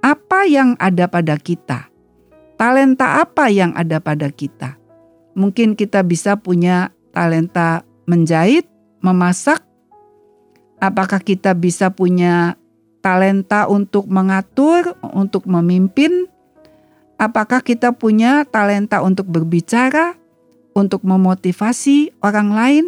Apa 0.02 0.50
yang 0.50 0.74
ada 0.82 1.06
pada 1.06 1.38
kita? 1.38 1.86
Talenta 2.58 3.21
apa 3.21 3.54
yang 3.54 3.71
ada 3.78 4.02
pada 4.02 4.34
kita? 4.34 4.82
Mungkin 5.38 5.78
kita 5.78 6.02
bisa 6.02 6.34
punya 6.36 6.89
talenta 7.13 7.86
menjahit, 8.10 8.65
memasak? 9.06 9.62
Apakah 10.82 11.21
kita 11.21 11.54
bisa 11.54 11.93
punya 11.93 12.58
talenta 13.06 13.69
untuk 13.69 14.10
mengatur, 14.10 14.97
untuk 15.13 15.45
memimpin? 15.45 16.30
Apakah 17.21 17.62
kita 17.62 17.93
punya 17.93 18.49
talenta 18.49 19.05
untuk 19.05 19.29
berbicara, 19.29 20.17
untuk 20.73 21.05
memotivasi 21.05 22.17
orang 22.25 22.49
lain? 22.49 22.86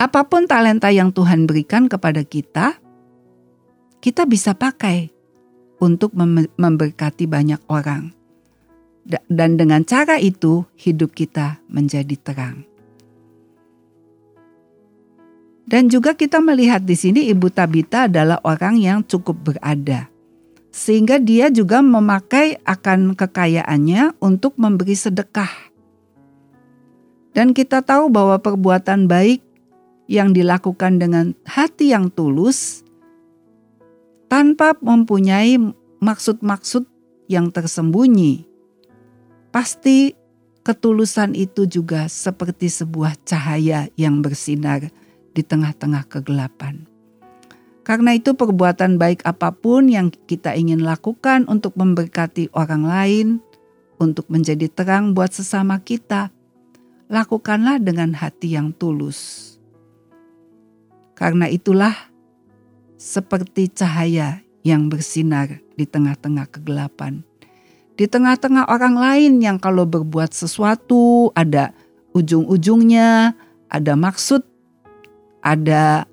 Apa 0.00 0.24
pun 0.24 0.48
talenta 0.48 0.88
yang 0.88 1.12
Tuhan 1.12 1.44
berikan 1.44 1.84
kepada 1.84 2.24
kita, 2.24 2.80
kita 4.00 4.24
bisa 4.24 4.56
pakai 4.56 5.12
untuk 5.84 6.16
memberkati 6.56 7.28
banyak 7.28 7.60
orang 7.68 8.16
dan 9.28 9.54
dengan 9.54 9.86
cara 9.86 10.18
itu 10.18 10.66
hidup 10.74 11.14
kita 11.14 11.62
menjadi 11.70 12.16
terang. 12.18 12.66
Dan 15.66 15.90
juga 15.90 16.14
kita 16.14 16.38
melihat 16.38 16.86
di 16.86 16.94
sini 16.94 17.26
Ibu 17.26 17.50
Tabita 17.50 18.06
adalah 18.06 18.38
orang 18.46 18.78
yang 18.78 19.02
cukup 19.02 19.50
berada. 19.50 20.06
Sehingga 20.76 21.16
dia 21.16 21.48
juga 21.48 21.80
memakai 21.80 22.60
akan 22.68 23.16
kekayaannya 23.16 24.20
untuk 24.20 24.60
memberi 24.60 24.92
sedekah. 24.92 25.48
Dan 27.32 27.56
kita 27.56 27.80
tahu 27.80 28.12
bahwa 28.12 28.36
perbuatan 28.36 29.08
baik 29.08 29.40
yang 30.04 30.36
dilakukan 30.36 31.00
dengan 31.00 31.32
hati 31.48 31.96
yang 31.96 32.12
tulus 32.12 32.84
tanpa 34.28 34.76
mempunyai 34.84 35.56
maksud-maksud 36.04 36.84
yang 37.26 37.48
tersembunyi 37.48 38.44
Pasti 39.56 40.12
ketulusan 40.68 41.32
itu 41.32 41.64
juga 41.64 42.12
seperti 42.12 42.68
sebuah 42.68 43.16
cahaya 43.24 43.88
yang 43.96 44.20
bersinar 44.20 44.92
di 45.32 45.40
tengah-tengah 45.40 46.04
kegelapan. 46.12 46.84
Karena 47.86 48.18
itu, 48.18 48.34
perbuatan 48.34 48.98
baik 48.98 49.22
apa 49.22 49.54
pun 49.54 49.86
yang 49.86 50.10
kita 50.10 50.58
ingin 50.58 50.82
lakukan 50.82 51.46
untuk 51.46 51.78
memberkati 51.78 52.50
orang 52.50 52.82
lain, 52.82 53.26
untuk 54.02 54.26
menjadi 54.26 54.66
terang 54.66 55.14
buat 55.14 55.30
sesama 55.30 55.78
kita, 55.78 56.34
lakukanlah 57.06 57.78
dengan 57.78 58.10
hati 58.18 58.58
yang 58.58 58.74
tulus. 58.74 59.54
Karena 61.14 61.46
itulah, 61.46 61.94
seperti 62.98 63.70
cahaya 63.70 64.42
yang 64.66 64.90
bersinar 64.90 65.62
di 65.78 65.86
tengah-tengah 65.86 66.50
kegelapan. 66.50 67.22
Di 67.94 68.10
tengah-tengah 68.10 68.66
orang 68.66 68.98
lain 68.98 69.32
yang 69.38 69.62
kalau 69.62 69.86
berbuat 69.86 70.34
sesuatu 70.34 71.30
ada 71.38 71.70
ujung-ujungnya, 72.18 73.38
ada 73.70 73.92
maksud, 73.94 74.42
ada 75.38 76.10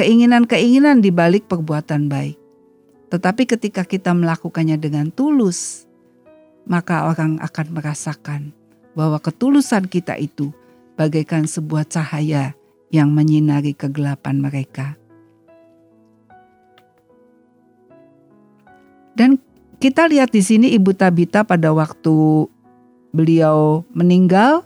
keinginan-keinginan 0.00 1.04
di 1.04 1.12
balik 1.12 1.44
perbuatan 1.44 2.08
baik. 2.08 2.40
Tetapi 3.12 3.44
ketika 3.44 3.84
kita 3.84 4.16
melakukannya 4.16 4.80
dengan 4.80 5.12
tulus, 5.12 5.84
maka 6.64 7.04
orang 7.04 7.36
akan 7.44 7.66
merasakan 7.68 8.56
bahwa 8.96 9.20
ketulusan 9.20 9.84
kita 9.92 10.16
itu 10.16 10.56
bagaikan 10.96 11.44
sebuah 11.44 11.84
cahaya 11.84 12.56
yang 12.88 13.12
menyinari 13.12 13.76
kegelapan 13.76 14.40
mereka. 14.40 14.96
Dan 19.12 19.36
kita 19.84 20.08
lihat 20.08 20.32
di 20.32 20.40
sini 20.40 20.72
Ibu 20.72 20.96
Tabita 20.96 21.44
pada 21.44 21.76
waktu 21.76 22.48
beliau 23.12 23.84
meninggal 23.92 24.64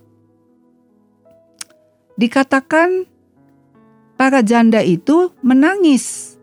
dikatakan 2.15 3.11
para 4.15 4.41
janda 4.43 4.81
itu 4.83 5.31
menangis. 5.43 6.35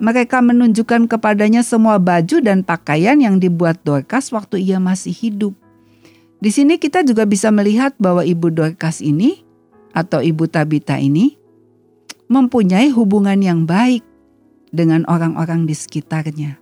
Mereka 0.00 0.40
menunjukkan 0.40 1.12
kepadanya 1.12 1.60
semua 1.60 2.00
baju 2.00 2.40
dan 2.40 2.64
pakaian 2.64 3.20
yang 3.20 3.36
dibuat 3.36 3.84
Dorcas 3.84 4.32
waktu 4.32 4.64
ia 4.64 4.80
masih 4.80 5.12
hidup. 5.12 5.52
Di 6.40 6.48
sini 6.48 6.80
kita 6.80 7.04
juga 7.04 7.28
bisa 7.28 7.52
melihat 7.52 7.92
bahwa 8.00 8.24
Ibu 8.24 8.48
Dorcas 8.48 9.04
ini 9.04 9.44
atau 9.92 10.24
Ibu 10.24 10.48
Tabita 10.48 10.96
ini 10.96 11.36
mempunyai 12.32 12.88
hubungan 12.88 13.36
yang 13.44 13.68
baik 13.68 14.00
dengan 14.72 15.04
orang-orang 15.04 15.68
di 15.68 15.76
sekitarnya. 15.76 16.56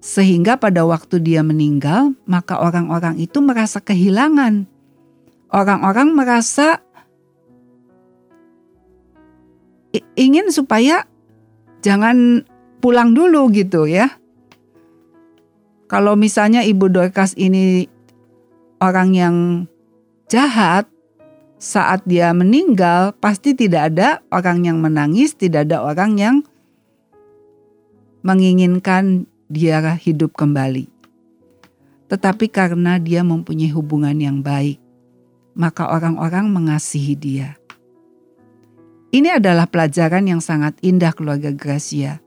Sehingga 0.00 0.56
pada 0.56 0.84
waktu 0.88 1.20
dia 1.20 1.44
meninggal, 1.44 2.16
maka 2.24 2.60
orang-orang 2.60 3.20
itu 3.20 3.40
merasa 3.44 3.80
kehilangan. 3.80 4.68
Orang-orang 5.52 6.16
merasa 6.16 6.80
ingin 10.18 10.50
supaya 10.50 11.06
jangan 11.84 12.42
pulang 12.82 13.14
dulu 13.14 13.50
gitu 13.54 13.86
ya. 13.86 14.10
Kalau 15.86 16.16
misalnya 16.18 16.64
Ibu 16.64 16.90
Dorcas 16.90 17.36
ini 17.38 17.86
orang 18.82 19.10
yang 19.14 19.36
jahat, 20.26 20.88
saat 21.60 22.04
dia 22.04 22.34
meninggal 22.36 23.16
pasti 23.16 23.56
tidak 23.56 23.94
ada 23.94 24.20
orang 24.28 24.66
yang 24.66 24.78
menangis, 24.82 25.32
tidak 25.32 25.70
ada 25.70 25.80
orang 25.80 26.18
yang 26.18 26.36
menginginkan 28.24 29.28
dia 29.48 29.80
hidup 29.96 30.32
kembali. 30.34 30.88
Tetapi 32.08 32.46
karena 32.52 33.00
dia 33.00 33.24
mempunyai 33.24 33.72
hubungan 33.72 34.16
yang 34.16 34.44
baik, 34.44 34.80
maka 35.56 35.88
orang-orang 35.88 36.52
mengasihi 36.52 37.16
dia. 37.16 37.56
Ini 39.14 39.38
adalah 39.38 39.70
pelajaran 39.70 40.26
yang 40.26 40.42
sangat 40.42 40.74
indah 40.82 41.14
keluarga 41.14 41.54
Gracia. 41.54 42.18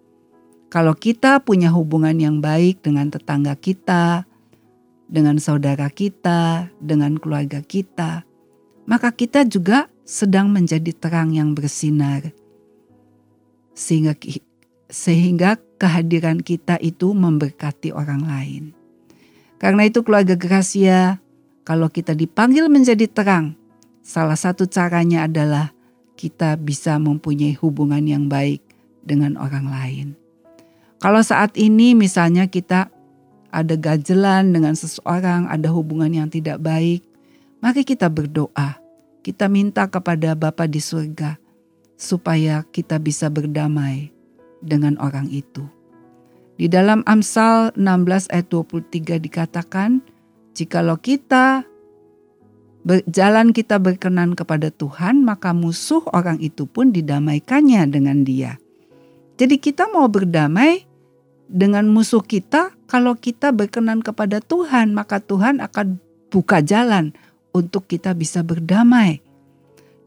Kalau 0.72 0.96
kita 0.96 1.44
punya 1.44 1.68
hubungan 1.68 2.16
yang 2.16 2.40
baik 2.40 2.80
dengan 2.80 3.12
tetangga 3.12 3.60
kita, 3.60 4.24
dengan 5.12 5.36
saudara 5.36 5.92
kita, 5.92 6.72
dengan 6.80 7.20
keluarga 7.20 7.60
kita, 7.60 8.24
maka 8.88 9.12
kita 9.12 9.44
juga 9.44 9.92
sedang 10.08 10.48
menjadi 10.48 10.96
terang 10.96 11.36
yang 11.36 11.52
bersinar. 11.52 12.32
Sehingga 13.76 14.16
sehingga 14.88 15.60
kehadiran 15.76 16.40
kita 16.40 16.80
itu 16.80 17.12
memberkati 17.12 17.92
orang 17.92 18.24
lain. 18.24 18.64
Karena 19.60 19.92
itu 19.92 20.08
keluarga 20.08 20.40
Gracia, 20.40 21.20
kalau 21.68 21.92
kita 21.92 22.16
dipanggil 22.16 22.72
menjadi 22.72 23.12
terang, 23.12 23.60
salah 24.08 24.40
satu 24.40 24.64
caranya 24.72 25.28
adalah 25.28 25.76
kita 26.18 26.58
bisa 26.58 26.98
mempunyai 26.98 27.54
hubungan 27.54 28.02
yang 28.02 28.26
baik 28.26 28.66
dengan 29.06 29.38
orang 29.38 29.70
lain. 29.70 30.08
Kalau 30.98 31.22
saat 31.22 31.54
ini 31.54 31.94
misalnya 31.94 32.50
kita 32.50 32.90
ada 33.54 33.76
gajelan 33.78 34.50
dengan 34.50 34.74
seseorang, 34.74 35.46
ada 35.48 35.70
hubungan 35.70 36.10
yang 36.10 36.28
tidak 36.28 36.58
baik, 36.58 37.06
mari 37.62 37.86
kita 37.86 38.10
berdoa. 38.10 38.82
Kita 39.22 39.46
minta 39.46 39.86
kepada 39.86 40.34
Bapa 40.34 40.66
di 40.66 40.82
surga 40.82 41.38
supaya 42.00 42.66
kita 42.74 42.98
bisa 42.98 43.30
berdamai 43.30 44.10
dengan 44.64 44.98
orang 44.98 45.30
itu. 45.30 45.68
Di 46.58 46.66
dalam 46.66 47.06
Amsal 47.06 47.70
16 47.78 48.34
ayat 48.34 48.48
23 48.50 49.22
dikatakan, 49.22 50.02
jikalau 50.58 50.98
kita 50.98 51.62
Berjalan 52.88 53.52
kita 53.52 53.84
berkenan 53.84 54.32
kepada 54.32 54.72
Tuhan, 54.72 55.28
maka 55.28 55.52
musuh 55.52 56.08
orang 56.16 56.40
itu 56.40 56.64
pun 56.64 56.96
didamaikannya 56.96 57.84
dengan 57.92 58.24
dia. 58.24 58.56
Jadi 59.36 59.60
kita 59.60 59.92
mau 59.92 60.08
berdamai 60.08 60.88
dengan 61.52 61.92
musuh 61.92 62.24
kita, 62.24 62.72
kalau 62.88 63.20
kita 63.20 63.52
berkenan 63.52 64.00
kepada 64.00 64.40
Tuhan, 64.40 64.96
maka 64.96 65.20
Tuhan 65.20 65.60
akan 65.60 66.00
buka 66.32 66.64
jalan 66.64 67.12
untuk 67.52 67.92
kita 67.92 68.16
bisa 68.16 68.40
berdamai. 68.40 69.20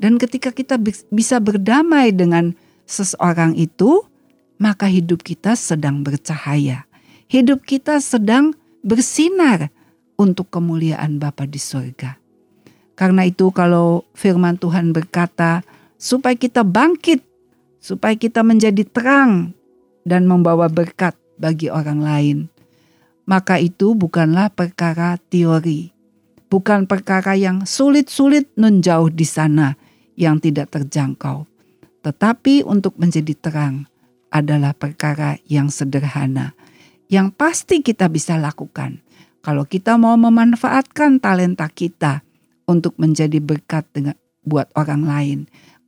Dan 0.01 0.17
ketika 0.17 0.49
kita 0.49 0.81
bisa 1.13 1.37
berdamai 1.37 2.17
dengan 2.17 2.57
seseorang 2.89 3.61
itu, 3.61 4.09
maka 4.57 4.89
hidup 4.89 5.21
kita 5.21 5.53
sedang 5.53 6.01
bercahaya. 6.01 6.89
Hidup 7.29 7.61
kita 7.69 8.01
sedang 8.01 8.57
bersinar 8.81 9.69
untuk 10.17 10.49
kemuliaan 10.49 11.21
Bapa 11.21 11.45
di 11.45 11.61
surga. 11.61 12.20
Karena 13.01 13.25
itu 13.25 13.49
kalau 13.49 14.05
firman 14.13 14.61
Tuhan 14.61 14.93
berkata 14.93 15.65
supaya 15.97 16.37
kita 16.37 16.69
bangkit, 16.69 17.25
supaya 17.81 18.13
kita 18.13 18.45
menjadi 18.45 18.85
terang 18.85 19.57
dan 20.05 20.29
membawa 20.29 20.69
berkat 20.69 21.17
bagi 21.41 21.73
orang 21.73 22.05
lain. 22.05 22.39
Maka 23.25 23.57
itu 23.57 23.97
bukanlah 23.97 24.53
perkara 24.53 25.17
teori, 25.17 25.97
bukan 26.53 26.85
perkara 26.85 27.41
yang 27.41 27.65
sulit-sulit 27.65 28.53
menjauh 28.61 29.09
di 29.09 29.25
sana 29.25 29.81
yang 30.21 30.37
tidak 30.37 30.69
terjangkau. 30.69 31.49
Tetapi 32.05 32.69
untuk 32.69 33.01
menjadi 33.01 33.33
terang 33.33 33.89
adalah 34.29 34.77
perkara 34.77 35.41
yang 35.49 35.73
sederhana, 35.73 36.53
yang 37.09 37.33
pasti 37.33 37.81
kita 37.81 38.13
bisa 38.13 38.37
lakukan. 38.37 39.01
Kalau 39.41 39.65
kita 39.65 39.97
mau 39.97 40.21
memanfaatkan 40.21 41.17
talenta 41.17 41.65
kita, 41.73 42.29
untuk 42.71 42.95
menjadi 43.03 43.43
berkat 43.43 43.83
dengan 43.91 44.15
buat 44.47 44.71
orang 44.79 45.03
lain. 45.03 45.39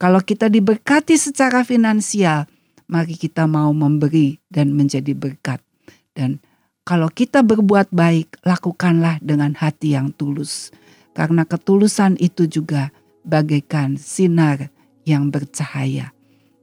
Kalau 0.03 0.19
kita 0.19 0.51
diberkati 0.51 1.15
secara 1.15 1.63
finansial, 1.63 2.51
mari 2.91 3.15
kita 3.15 3.47
mau 3.47 3.71
memberi 3.71 4.43
dan 4.51 4.75
menjadi 4.75 5.15
berkat. 5.15 5.63
Dan 6.11 6.43
kalau 6.83 7.07
kita 7.07 7.47
berbuat 7.47 7.95
baik, 7.95 8.43
lakukanlah 8.43 9.23
dengan 9.23 9.55
hati 9.55 9.95
yang 9.95 10.11
tulus. 10.11 10.75
Karena 11.15 11.47
ketulusan 11.47 12.19
itu 12.19 12.51
juga 12.51 12.91
bagaikan 13.23 13.95
sinar 13.95 14.75
yang 15.07 15.31
bercahaya. 15.31 16.11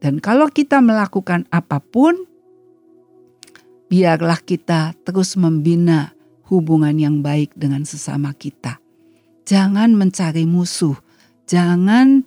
Dan 0.03 0.19
kalau 0.19 0.51
kita 0.51 0.83
melakukan 0.83 1.47
apa 1.47 1.79
pun, 1.79 2.27
biarlah 3.87 4.39
kita 4.43 4.95
terus 5.07 5.39
membina 5.39 6.11
hubungan 6.51 6.95
yang 6.99 7.23
baik 7.23 7.55
dengan 7.55 7.87
sesama 7.87 8.35
kita. 8.35 8.83
Jangan 9.49 9.97
mencari 9.97 10.45
musuh, 10.45 10.93
jangan 11.49 12.21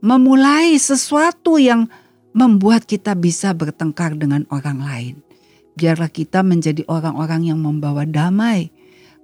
memulai 0.00 0.80
sesuatu 0.80 1.60
yang 1.60 1.92
membuat 2.32 2.88
kita 2.88 3.12
bisa 3.12 3.52
bertengkar 3.52 4.16
dengan 4.16 4.48
orang 4.48 4.80
lain. 4.80 5.14
Biarlah 5.76 6.08
kita 6.08 6.40
menjadi 6.40 6.88
orang-orang 6.88 7.52
yang 7.52 7.60
membawa 7.60 8.08
damai, 8.08 8.72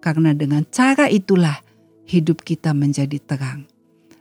karena 0.05 0.37
dengan 0.37 0.69
cara 0.69 1.09
itulah 1.09 1.65
hidup 2.05 2.45
kita 2.45 2.77
menjadi 2.77 3.17
terang. 3.17 3.65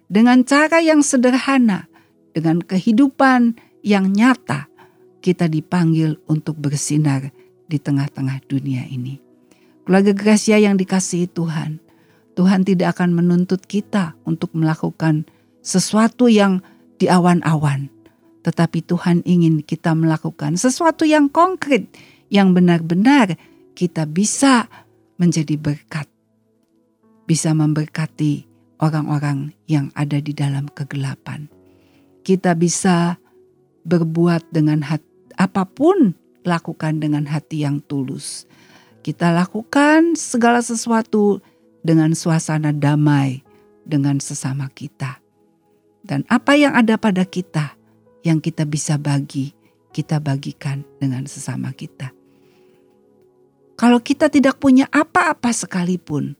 Dengan 0.07 0.47
cara 0.47 0.79
yang 0.79 1.03
sederhana, 1.03 1.91
dengan 2.31 2.63
kehidupan 2.63 3.59
yang 3.83 4.15
nyata, 4.15 4.71
kita 5.19 5.51
dipanggil 5.51 6.23
untuk 6.31 6.55
bersinar 6.55 7.35
di 7.67 7.75
tengah-tengah 7.75 8.47
dunia 8.47 8.87
ini. 8.87 9.26
Keluarga 9.87 10.11
Gracia 10.11 10.59
yang 10.59 10.75
dikasihi 10.75 11.31
Tuhan, 11.31 11.79
Tuhan 12.35 12.67
tidak 12.67 12.99
akan 12.99 13.15
menuntut 13.15 13.63
kita 13.63 14.19
untuk 14.27 14.51
melakukan 14.51 15.23
sesuatu 15.63 16.27
yang 16.27 16.59
di 16.99 17.07
awan-awan. 17.07 17.87
Tetapi 18.43 18.83
Tuhan 18.83 19.23
ingin 19.23 19.63
kita 19.63 19.95
melakukan 19.95 20.59
sesuatu 20.59 21.07
yang 21.07 21.31
konkret, 21.31 21.87
yang 22.27 22.51
benar-benar 22.51 23.39
kita 23.79 24.03
bisa 24.03 24.67
menjadi 25.15 25.55
berkat. 25.55 26.11
Bisa 27.23 27.55
memberkati 27.55 28.43
orang-orang 28.83 29.55
yang 29.71 29.87
ada 29.95 30.19
di 30.19 30.35
dalam 30.35 30.67
kegelapan. 30.67 31.47
Kita 32.27 32.59
bisa 32.59 33.15
berbuat 33.87 34.51
dengan 34.51 34.83
hati, 34.83 35.31
apa 35.39 35.63
pun 35.63 36.11
lakukan 36.43 36.99
dengan 36.99 37.23
hati 37.23 37.63
yang 37.63 37.79
tulus. 37.87 38.43
Kita 39.07 39.31
lakukan 39.31 40.19
segala 40.19 40.59
sesuatu 40.59 41.39
dengan 41.79 42.11
suasana 42.11 42.75
damai 42.75 43.39
dengan 43.87 44.19
sesama 44.19 44.67
kita. 44.67 45.23
Dan 46.03 46.27
apa 46.27 46.59
yang 46.59 46.75
ada 46.75 46.99
pada 46.99 47.23
kita 47.23 47.79
yang 48.27 48.43
kita 48.43 48.67
bisa 48.67 48.99
bagi, 48.99 49.55
kita 49.95 50.19
bagikan 50.19 50.83
dengan 50.99 51.23
sesama 51.23 51.71
kita. 51.71 52.11
Kalau 53.79 54.03
kita 54.03 54.27
tidak 54.27 54.59
punya 54.59 54.91
apa-apa 54.91 55.55
sekalipun, 55.55 56.35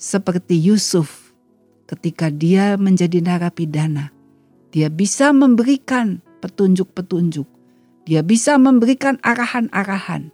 seperti 0.00 0.56
Yusuf 0.56 1.36
ketika 1.84 2.32
dia 2.32 2.80
menjadi 2.80 3.20
narapidana, 3.20 4.08
dia 4.72 4.88
bisa 4.88 5.36
memberikan 5.36 6.24
petunjuk-petunjuk, 6.40 7.44
dia 8.08 8.24
bisa 8.24 8.56
memberikan 8.56 9.20
arahan-arahan, 9.20 10.32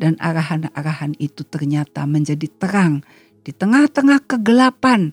dan 0.00 0.16
arahan-arahan 0.16 1.12
itu 1.20 1.44
ternyata 1.44 2.08
menjadi 2.08 2.48
terang 2.56 3.04
di 3.44 3.52
tengah-tengah 3.52 4.24
kegelapan 4.24 5.12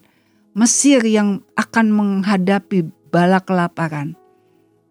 Mesir 0.58 1.06
yang 1.06 1.45
akan 1.54 1.93
menghadapi 1.93 2.89
bala 3.13 3.38
kelaparan. 3.45 4.17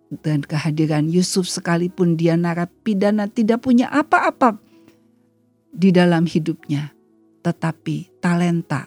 Dan 0.06 0.46
kehadiran 0.46 1.10
Yusuf 1.10 1.50
sekalipun 1.50 2.14
dia 2.14 2.38
narapidana 2.38 3.26
tidak 3.26 3.66
punya 3.66 3.90
apa-apa 3.90 4.62
di 5.74 5.90
dalam 5.90 6.22
hidupnya. 6.30 6.94
Tetapi 7.42 8.22
talenta, 8.22 8.86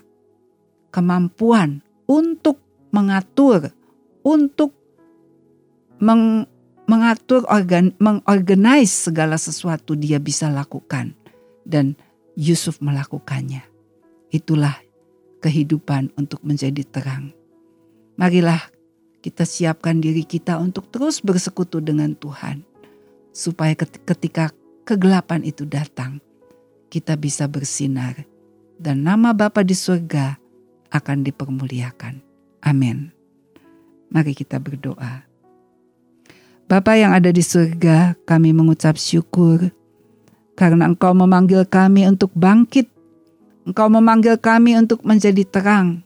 kemampuan 0.87 1.83
untuk 2.07 2.63
mengatur, 2.95 3.75
untuk 4.23 4.71
meng, 5.99 6.47
mengatur, 6.89 7.45
organ, 7.45 7.93
mengorganize 8.01 8.89
segala 9.07 9.37
sesuatu 9.37 9.93
dia 9.93 10.17
bisa 10.17 10.49
lakukan. 10.49 11.13
Dan 11.61 11.93
Yusuf 12.33 12.81
melakukannya. 12.81 13.61
Itulah 14.33 14.73
kehidupan 15.45 16.09
untuk 16.17 16.41
menjadi 16.41 16.81
terang. 16.87 17.29
Marilah 18.17 18.59
kita 19.21 19.45
siapkan 19.45 20.01
diri 20.01 20.25
kita 20.25 20.57
untuk 20.57 20.89
terus 20.89 21.21
bersekutu 21.21 21.83
dengan 21.83 22.15
Tuhan, 22.17 22.63
supaya 23.35 23.75
ketika 23.77 24.49
kegelapan 24.87 25.45
itu 25.45 25.67
datang, 25.67 26.23
kita 26.89 27.13
bisa 27.19 27.45
bersinar, 27.45 28.25
dan 28.81 29.05
nama 29.05 29.35
Bapa 29.35 29.61
di 29.61 29.77
surga 29.77 30.39
akan 30.89 31.21
dipermuliakan. 31.21 32.23
Amin. 32.65 33.13
Mari 34.09 34.33
kita 34.33 34.57
berdoa. 34.57 35.28
Bapa 36.69 36.93
yang 36.93 37.17
ada 37.17 37.33
di 37.33 37.41
surga, 37.41 38.13
kami 38.29 38.53
mengucap 38.53 38.93
syukur 38.93 39.73
karena 40.53 40.85
Engkau 40.85 41.17
memanggil 41.17 41.65
kami 41.65 42.05
untuk 42.05 42.29
bangkit 42.37 42.85
Engkau 43.69 43.85
memanggil 43.85 44.33
kami 44.41 44.73
untuk 44.81 45.05
menjadi 45.05 45.45
terang. 45.45 46.01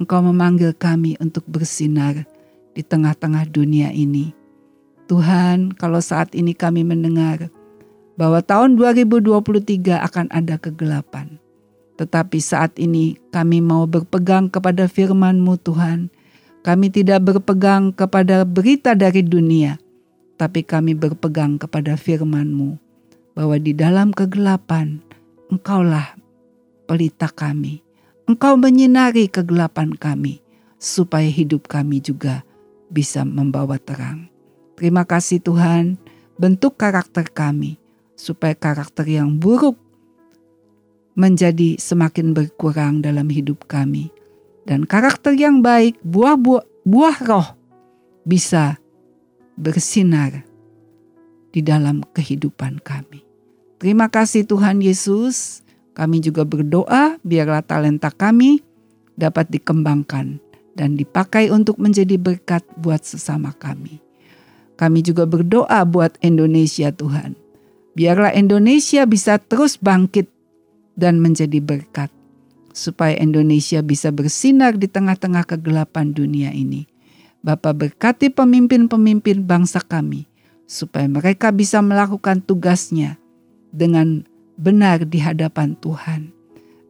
Engkau 0.00 0.24
memanggil 0.24 0.72
kami 0.72 1.12
untuk 1.20 1.44
bersinar 1.44 2.24
di 2.72 2.80
tengah-tengah 2.80 3.44
dunia 3.52 3.92
ini. 3.92 4.32
Tuhan, 5.04 5.76
kalau 5.76 6.00
saat 6.00 6.32
ini 6.32 6.56
kami 6.56 6.88
mendengar 6.88 7.52
bahwa 8.16 8.40
tahun 8.40 8.80
2023 8.80 9.92
akan 10.08 10.32
ada 10.32 10.56
kegelapan. 10.56 11.36
Tetapi 12.00 12.40
saat 12.40 12.80
ini 12.80 13.20
kami 13.28 13.60
mau 13.60 13.84
berpegang 13.84 14.48
kepada 14.48 14.88
firman-Mu 14.88 15.60
Tuhan. 15.60 16.08
Kami 16.64 16.86
tidak 16.88 17.28
berpegang 17.28 17.92
kepada 17.92 18.48
berita 18.48 18.96
dari 18.96 19.20
dunia, 19.20 19.76
tapi 20.36 20.64
kami 20.64 20.92
berpegang 20.96 21.56
kepada 21.56 21.96
firman-Mu. 21.96 22.76
Bahwa 23.36 23.56
di 23.60 23.76
dalam 23.76 24.16
kegelapan, 24.16 25.04
Engkaulah 25.46 26.18
pelita 26.90 27.30
kami. 27.30 27.78
Engkau 28.26 28.58
menyinari 28.58 29.30
kegelapan 29.30 29.94
kami, 29.94 30.42
supaya 30.82 31.30
hidup 31.30 31.70
kami 31.70 32.02
juga 32.02 32.42
bisa 32.90 33.22
membawa 33.22 33.78
terang. 33.78 34.26
Terima 34.74 35.06
kasih 35.06 35.38
Tuhan, 35.38 35.94
bentuk 36.34 36.74
karakter 36.74 37.30
kami, 37.30 37.78
supaya 38.18 38.58
karakter 38.58 39.06
yang 39.06 39.38
buruk 39.38 39.78
menjadi 41.14 41.78
semakin 41.78 42.34
berkurang 42.34 42.98
dalam 42.98 43.30
hidup 43.30 43.70
kami. 43.70 44.10
Dan 44.66 44.82
karakter 44.82 45.38
yang 45.38 45.62
baik, 45.62 46.02
buah-buah 46.02 46.66
buah 46.82 47.16
roh, 47.22 47.48
bisa 48.26 48.82
bersinar 49.56 50.44
di 51.50 51.64
dalam 51.64 52.04
kehidupan 52.12 52.84
kami. 52.84 53.24
Terima 53.80 54.08
kasih 54.08 54.44
Tuhan 54.44 54.84
Yesus. 54.84 55.64
Kami 55.96 56.20
juga 56.20 56.44
berdoa 56.44 57.16
biarlah 57.24 57.64
talenta 57.64 58.12
kami 58.12 58.60
dapat 59.16 59.48
dikembangkan 59.48 60.36
dan 60.76 60.92
dipakai 60.92 61.48
untuk 61.48 61.80
menjadi 61.80 62.20
berkat 62.20 62.60
buat 62.76 63.00
sesama 63.00 63.56
kami. 63.56 64.04
Kami 64.76 65.00
juga 65.00 65.24
berdoa 65.24 65.80
buat 65.88 66.20
Indonesia 66.20 66.92
Tuhan. 66.92 67.32
Biarlah 67.96 68.36
Indonesia 68.36 69.08
bisa 69.08 69.40
terus 69.40 69.80
bangkit 69.80 70.28
dan 71.00 71.16
menjadi 71.16 71.64
berkat. 71.64 72.12
Supaya 72.76 73.16
Indonesia 73.16 73.80
bisa 73.80 74.12
bersinar 74.12 74.76
di 74.76 74.84
tengah-tengah 74.84 75.48
kegelapan 75.48 76.12
dunia 76.12 76.52
ini. 76.52 76.84
Bapak 77.46 77.78
berkati 77.78 78.26
pemimpin-pemimpin 78.34 79.46
bangsa 79.46 79.78
kami. 79.78 80.26
Supaya 80.66 81.06
mereka 81.06 81.54
bisa 81.54 81.78
melakukan 81.78 82.42
tugasnya 82.42 83.22
dengan 83.70 84.26
benar 84.58 85.06
di 85.06 85.22
hadapan 85.22 85.78
Tuhan. 85.78 86.34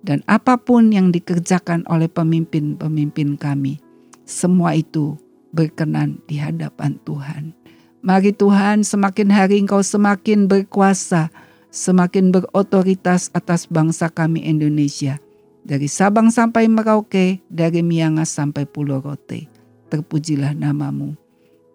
Dan 0.00 0.24
apa 0.24 0.56
pun 0.56 0.96
yang 0.96 1.12
dikerjakan 1.12 1.84
oleh 1.92 2.08
pemimpin-pemimpin 2.08 3.36
kami, 3.36 3.84
semua 4.24 4.72
itu 4.72 5.20
berkenan 5.52 6.24
di 6.24 6.40
hadapan 6.40 6.96
Tuhan. 7.04 7.52
Mari 8.00 8.32
Tuhan, 8.32 8.80
semakin 8.80 9.28
hari 9.28 9.60
Engkau 9.60 9.84
semakin 9.84 10.48
berkuasa, 10.48 11.28
semakin 11.68 12.32
berotoritas 12.32 13.28
atas 13.36 13.68
bangsa 13.68 14.08
kami 14.08 14.40
Indonesia. 14.40 15.20
Dari 15.66 15.90
Sabang 15.90 16.32
sampai 16.32 16.64
Merauke, 16.70 17.44
dari 17.52 17.84
Miangas 17.84 18.32
sampai 18.32 18.64
Pulau 18.64 19.04
Rote. 19.04 19.55
Terpujilah 19.92 20.56
namamu. 20.56 21.14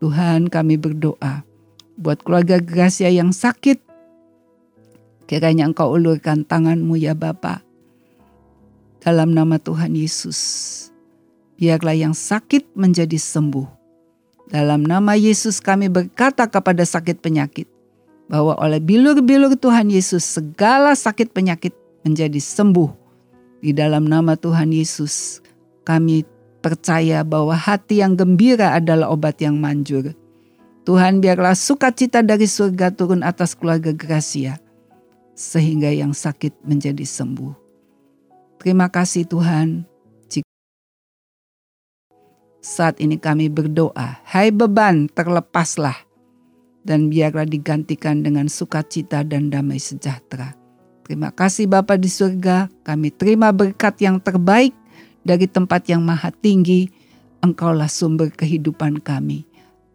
Tuhan 0.01 0.49
kami 0.49 0.75
berdoa 0.81 1.45
buat 1.95 2.19
keluarga 2.25 2.57
Gracia 2.57 3.07
yang 3.13 3.29
sakit 3.29 3.91
Kiranya 5.31 5.63
engkau 5.63 5.95
ulurkan 5.95 6.43
tanganmu 6.43 6.99
ya 6.99 7.15
Bapa. 7.15 7.63
Dalam 8.99 9.31
nama 9.31 9.55
Tuhan 9.55 9.95
Yesus. 9.95 10.37
Biarlah 11.55 11.95
yang 11.95 12.11
sakit 12.11 12.75
menjadi 12.75 13.15
sembuh. 13.15 13.63
Dalam 14.51 14.83
nama 14.83 15.15
Yesus 15.15 15.63
kami 15.63 15.87
berkata 15.87 16.43
kepada 16.51 16.83
sakit 16.83 17.23
penyakit. 17.23 17.63
Bahwa 18.27 18.59
oleh 18.59 18.83
bilur-bilur 18.83 19.55
Tuhan 19.55 19.87
Yesus 19.87 20.27
segala 20.27 20.99
sakit 20.99 21.31
penyakit 21.31 21.71
menjadi 22.03 22.43
sembuh. 22.43 22.91
Di 23.63 23.71
dalam 23.71 24.11
nama 24.11 24.35
Tuhan 24.35 24.75
Yesus 24.75 25.39
kami 25.87 26.27
percaya 26.61 27.25
bahwa 27.25 27.57
hati 27.57 27.99
yang 27.99 28.13
gembira 28.15 28.77
adalah 28.77 29.09
obat 29.09 29.41
yang 29.41 29.57
manjur. 29.57 30.13
Tuhan 30.81 31.21
biarlah 31.21 31.53
sukacita 31.53 32.25
dari 32.25 32.49
surga 32.49 32.93
turun 32.93 33.21
atas 33.21 33.53
keluarga 33.53 33.93
Gracia 33.93 34.57
sehingga 35.37 35.89
yang 35.89 36.13
sakit 36.13 36.61
menjadi 36.65 37.05
sembuh. 37.05 37.53
Terima 38.61 38.89
kasih 38.89 39.25
Tuhan. 39.25 39.89
Saat 42.61 43.01
ini 43.01 43.17
kami 43.17 43.49
berdoa, 43.49 44.21
hai 44.21 44.53
beban 44.53 45.09
terlepaslah 45.09 45.97
dan 46.85 47.09
biarlah 47.09 47.49
digantikan 47.49 48.21
dengan 48.21 48.45
sukacita 48.45 49.25
dan 49.25 49.49
damai 49.49 49.81
sejahtera. 49.81 50.53
Terima 51.01 51.33
kasih 51.33 51.65
Bapa 51.65 51.97
di 51.97 52.05
surga, 52.05 52.69
kami 52.85 53.09
terima 53.09 53.49
berkat 53.49 53.97
yang 54.05 54.21
terbaik 54.21 54.77
dari 55.21 55.45
tempat 55.45 55.87
yang 55.89 56.01
maha 56.05 56.29
tinggi. 56.29 56.89
Engkaulah 57.41 57.89
sumber 57.89 58.29
kehidupan 58.29 59.01
kami. 59.01 59.49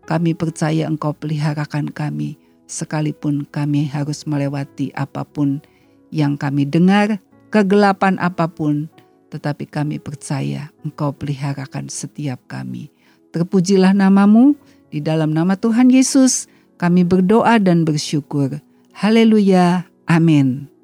Kami 0.06 0.34
percaya 0.34 0.90
Engkau 0.90 1.14
peliharakan 1.14 1.90
kami 1.94 2.38
sekalipun 2.66 3.46
kami 3.48 3.86
harus 3.86 4.26
melewati 4.26 4.90
apa 4.92 5.22
pun 5.22 5.62
yang 6.10 6.34
kami 6.34 6.66
dengar, 6.66 7.22
kegelapan 7.50 8.18
apa 8.18 8.50
pun, 8.50 8.90
tetapi 9.30 9.66
kami 9.66 10.02
percaya 10.02 10.70
Engkau 10.82 11.14
peliharakan 11.14 11.90
setiap 11.90 12.42
kami. 12.50 12.90
Terpujilah 13.34 13.94
namamu, 13.94 14.54
di 14.90 15.02
dalam 15.02 15.34
nama 15.34 15.58
Tuhan 15.58 15.90
Yesus 15.90 16.46
kami 16.78 17.02
berdoa 17.02 17.58
dan 17.58 17.82
bersyukur. 17.82 18.62
Haleluya, 18.94 19.86
amin. 20.06 20.75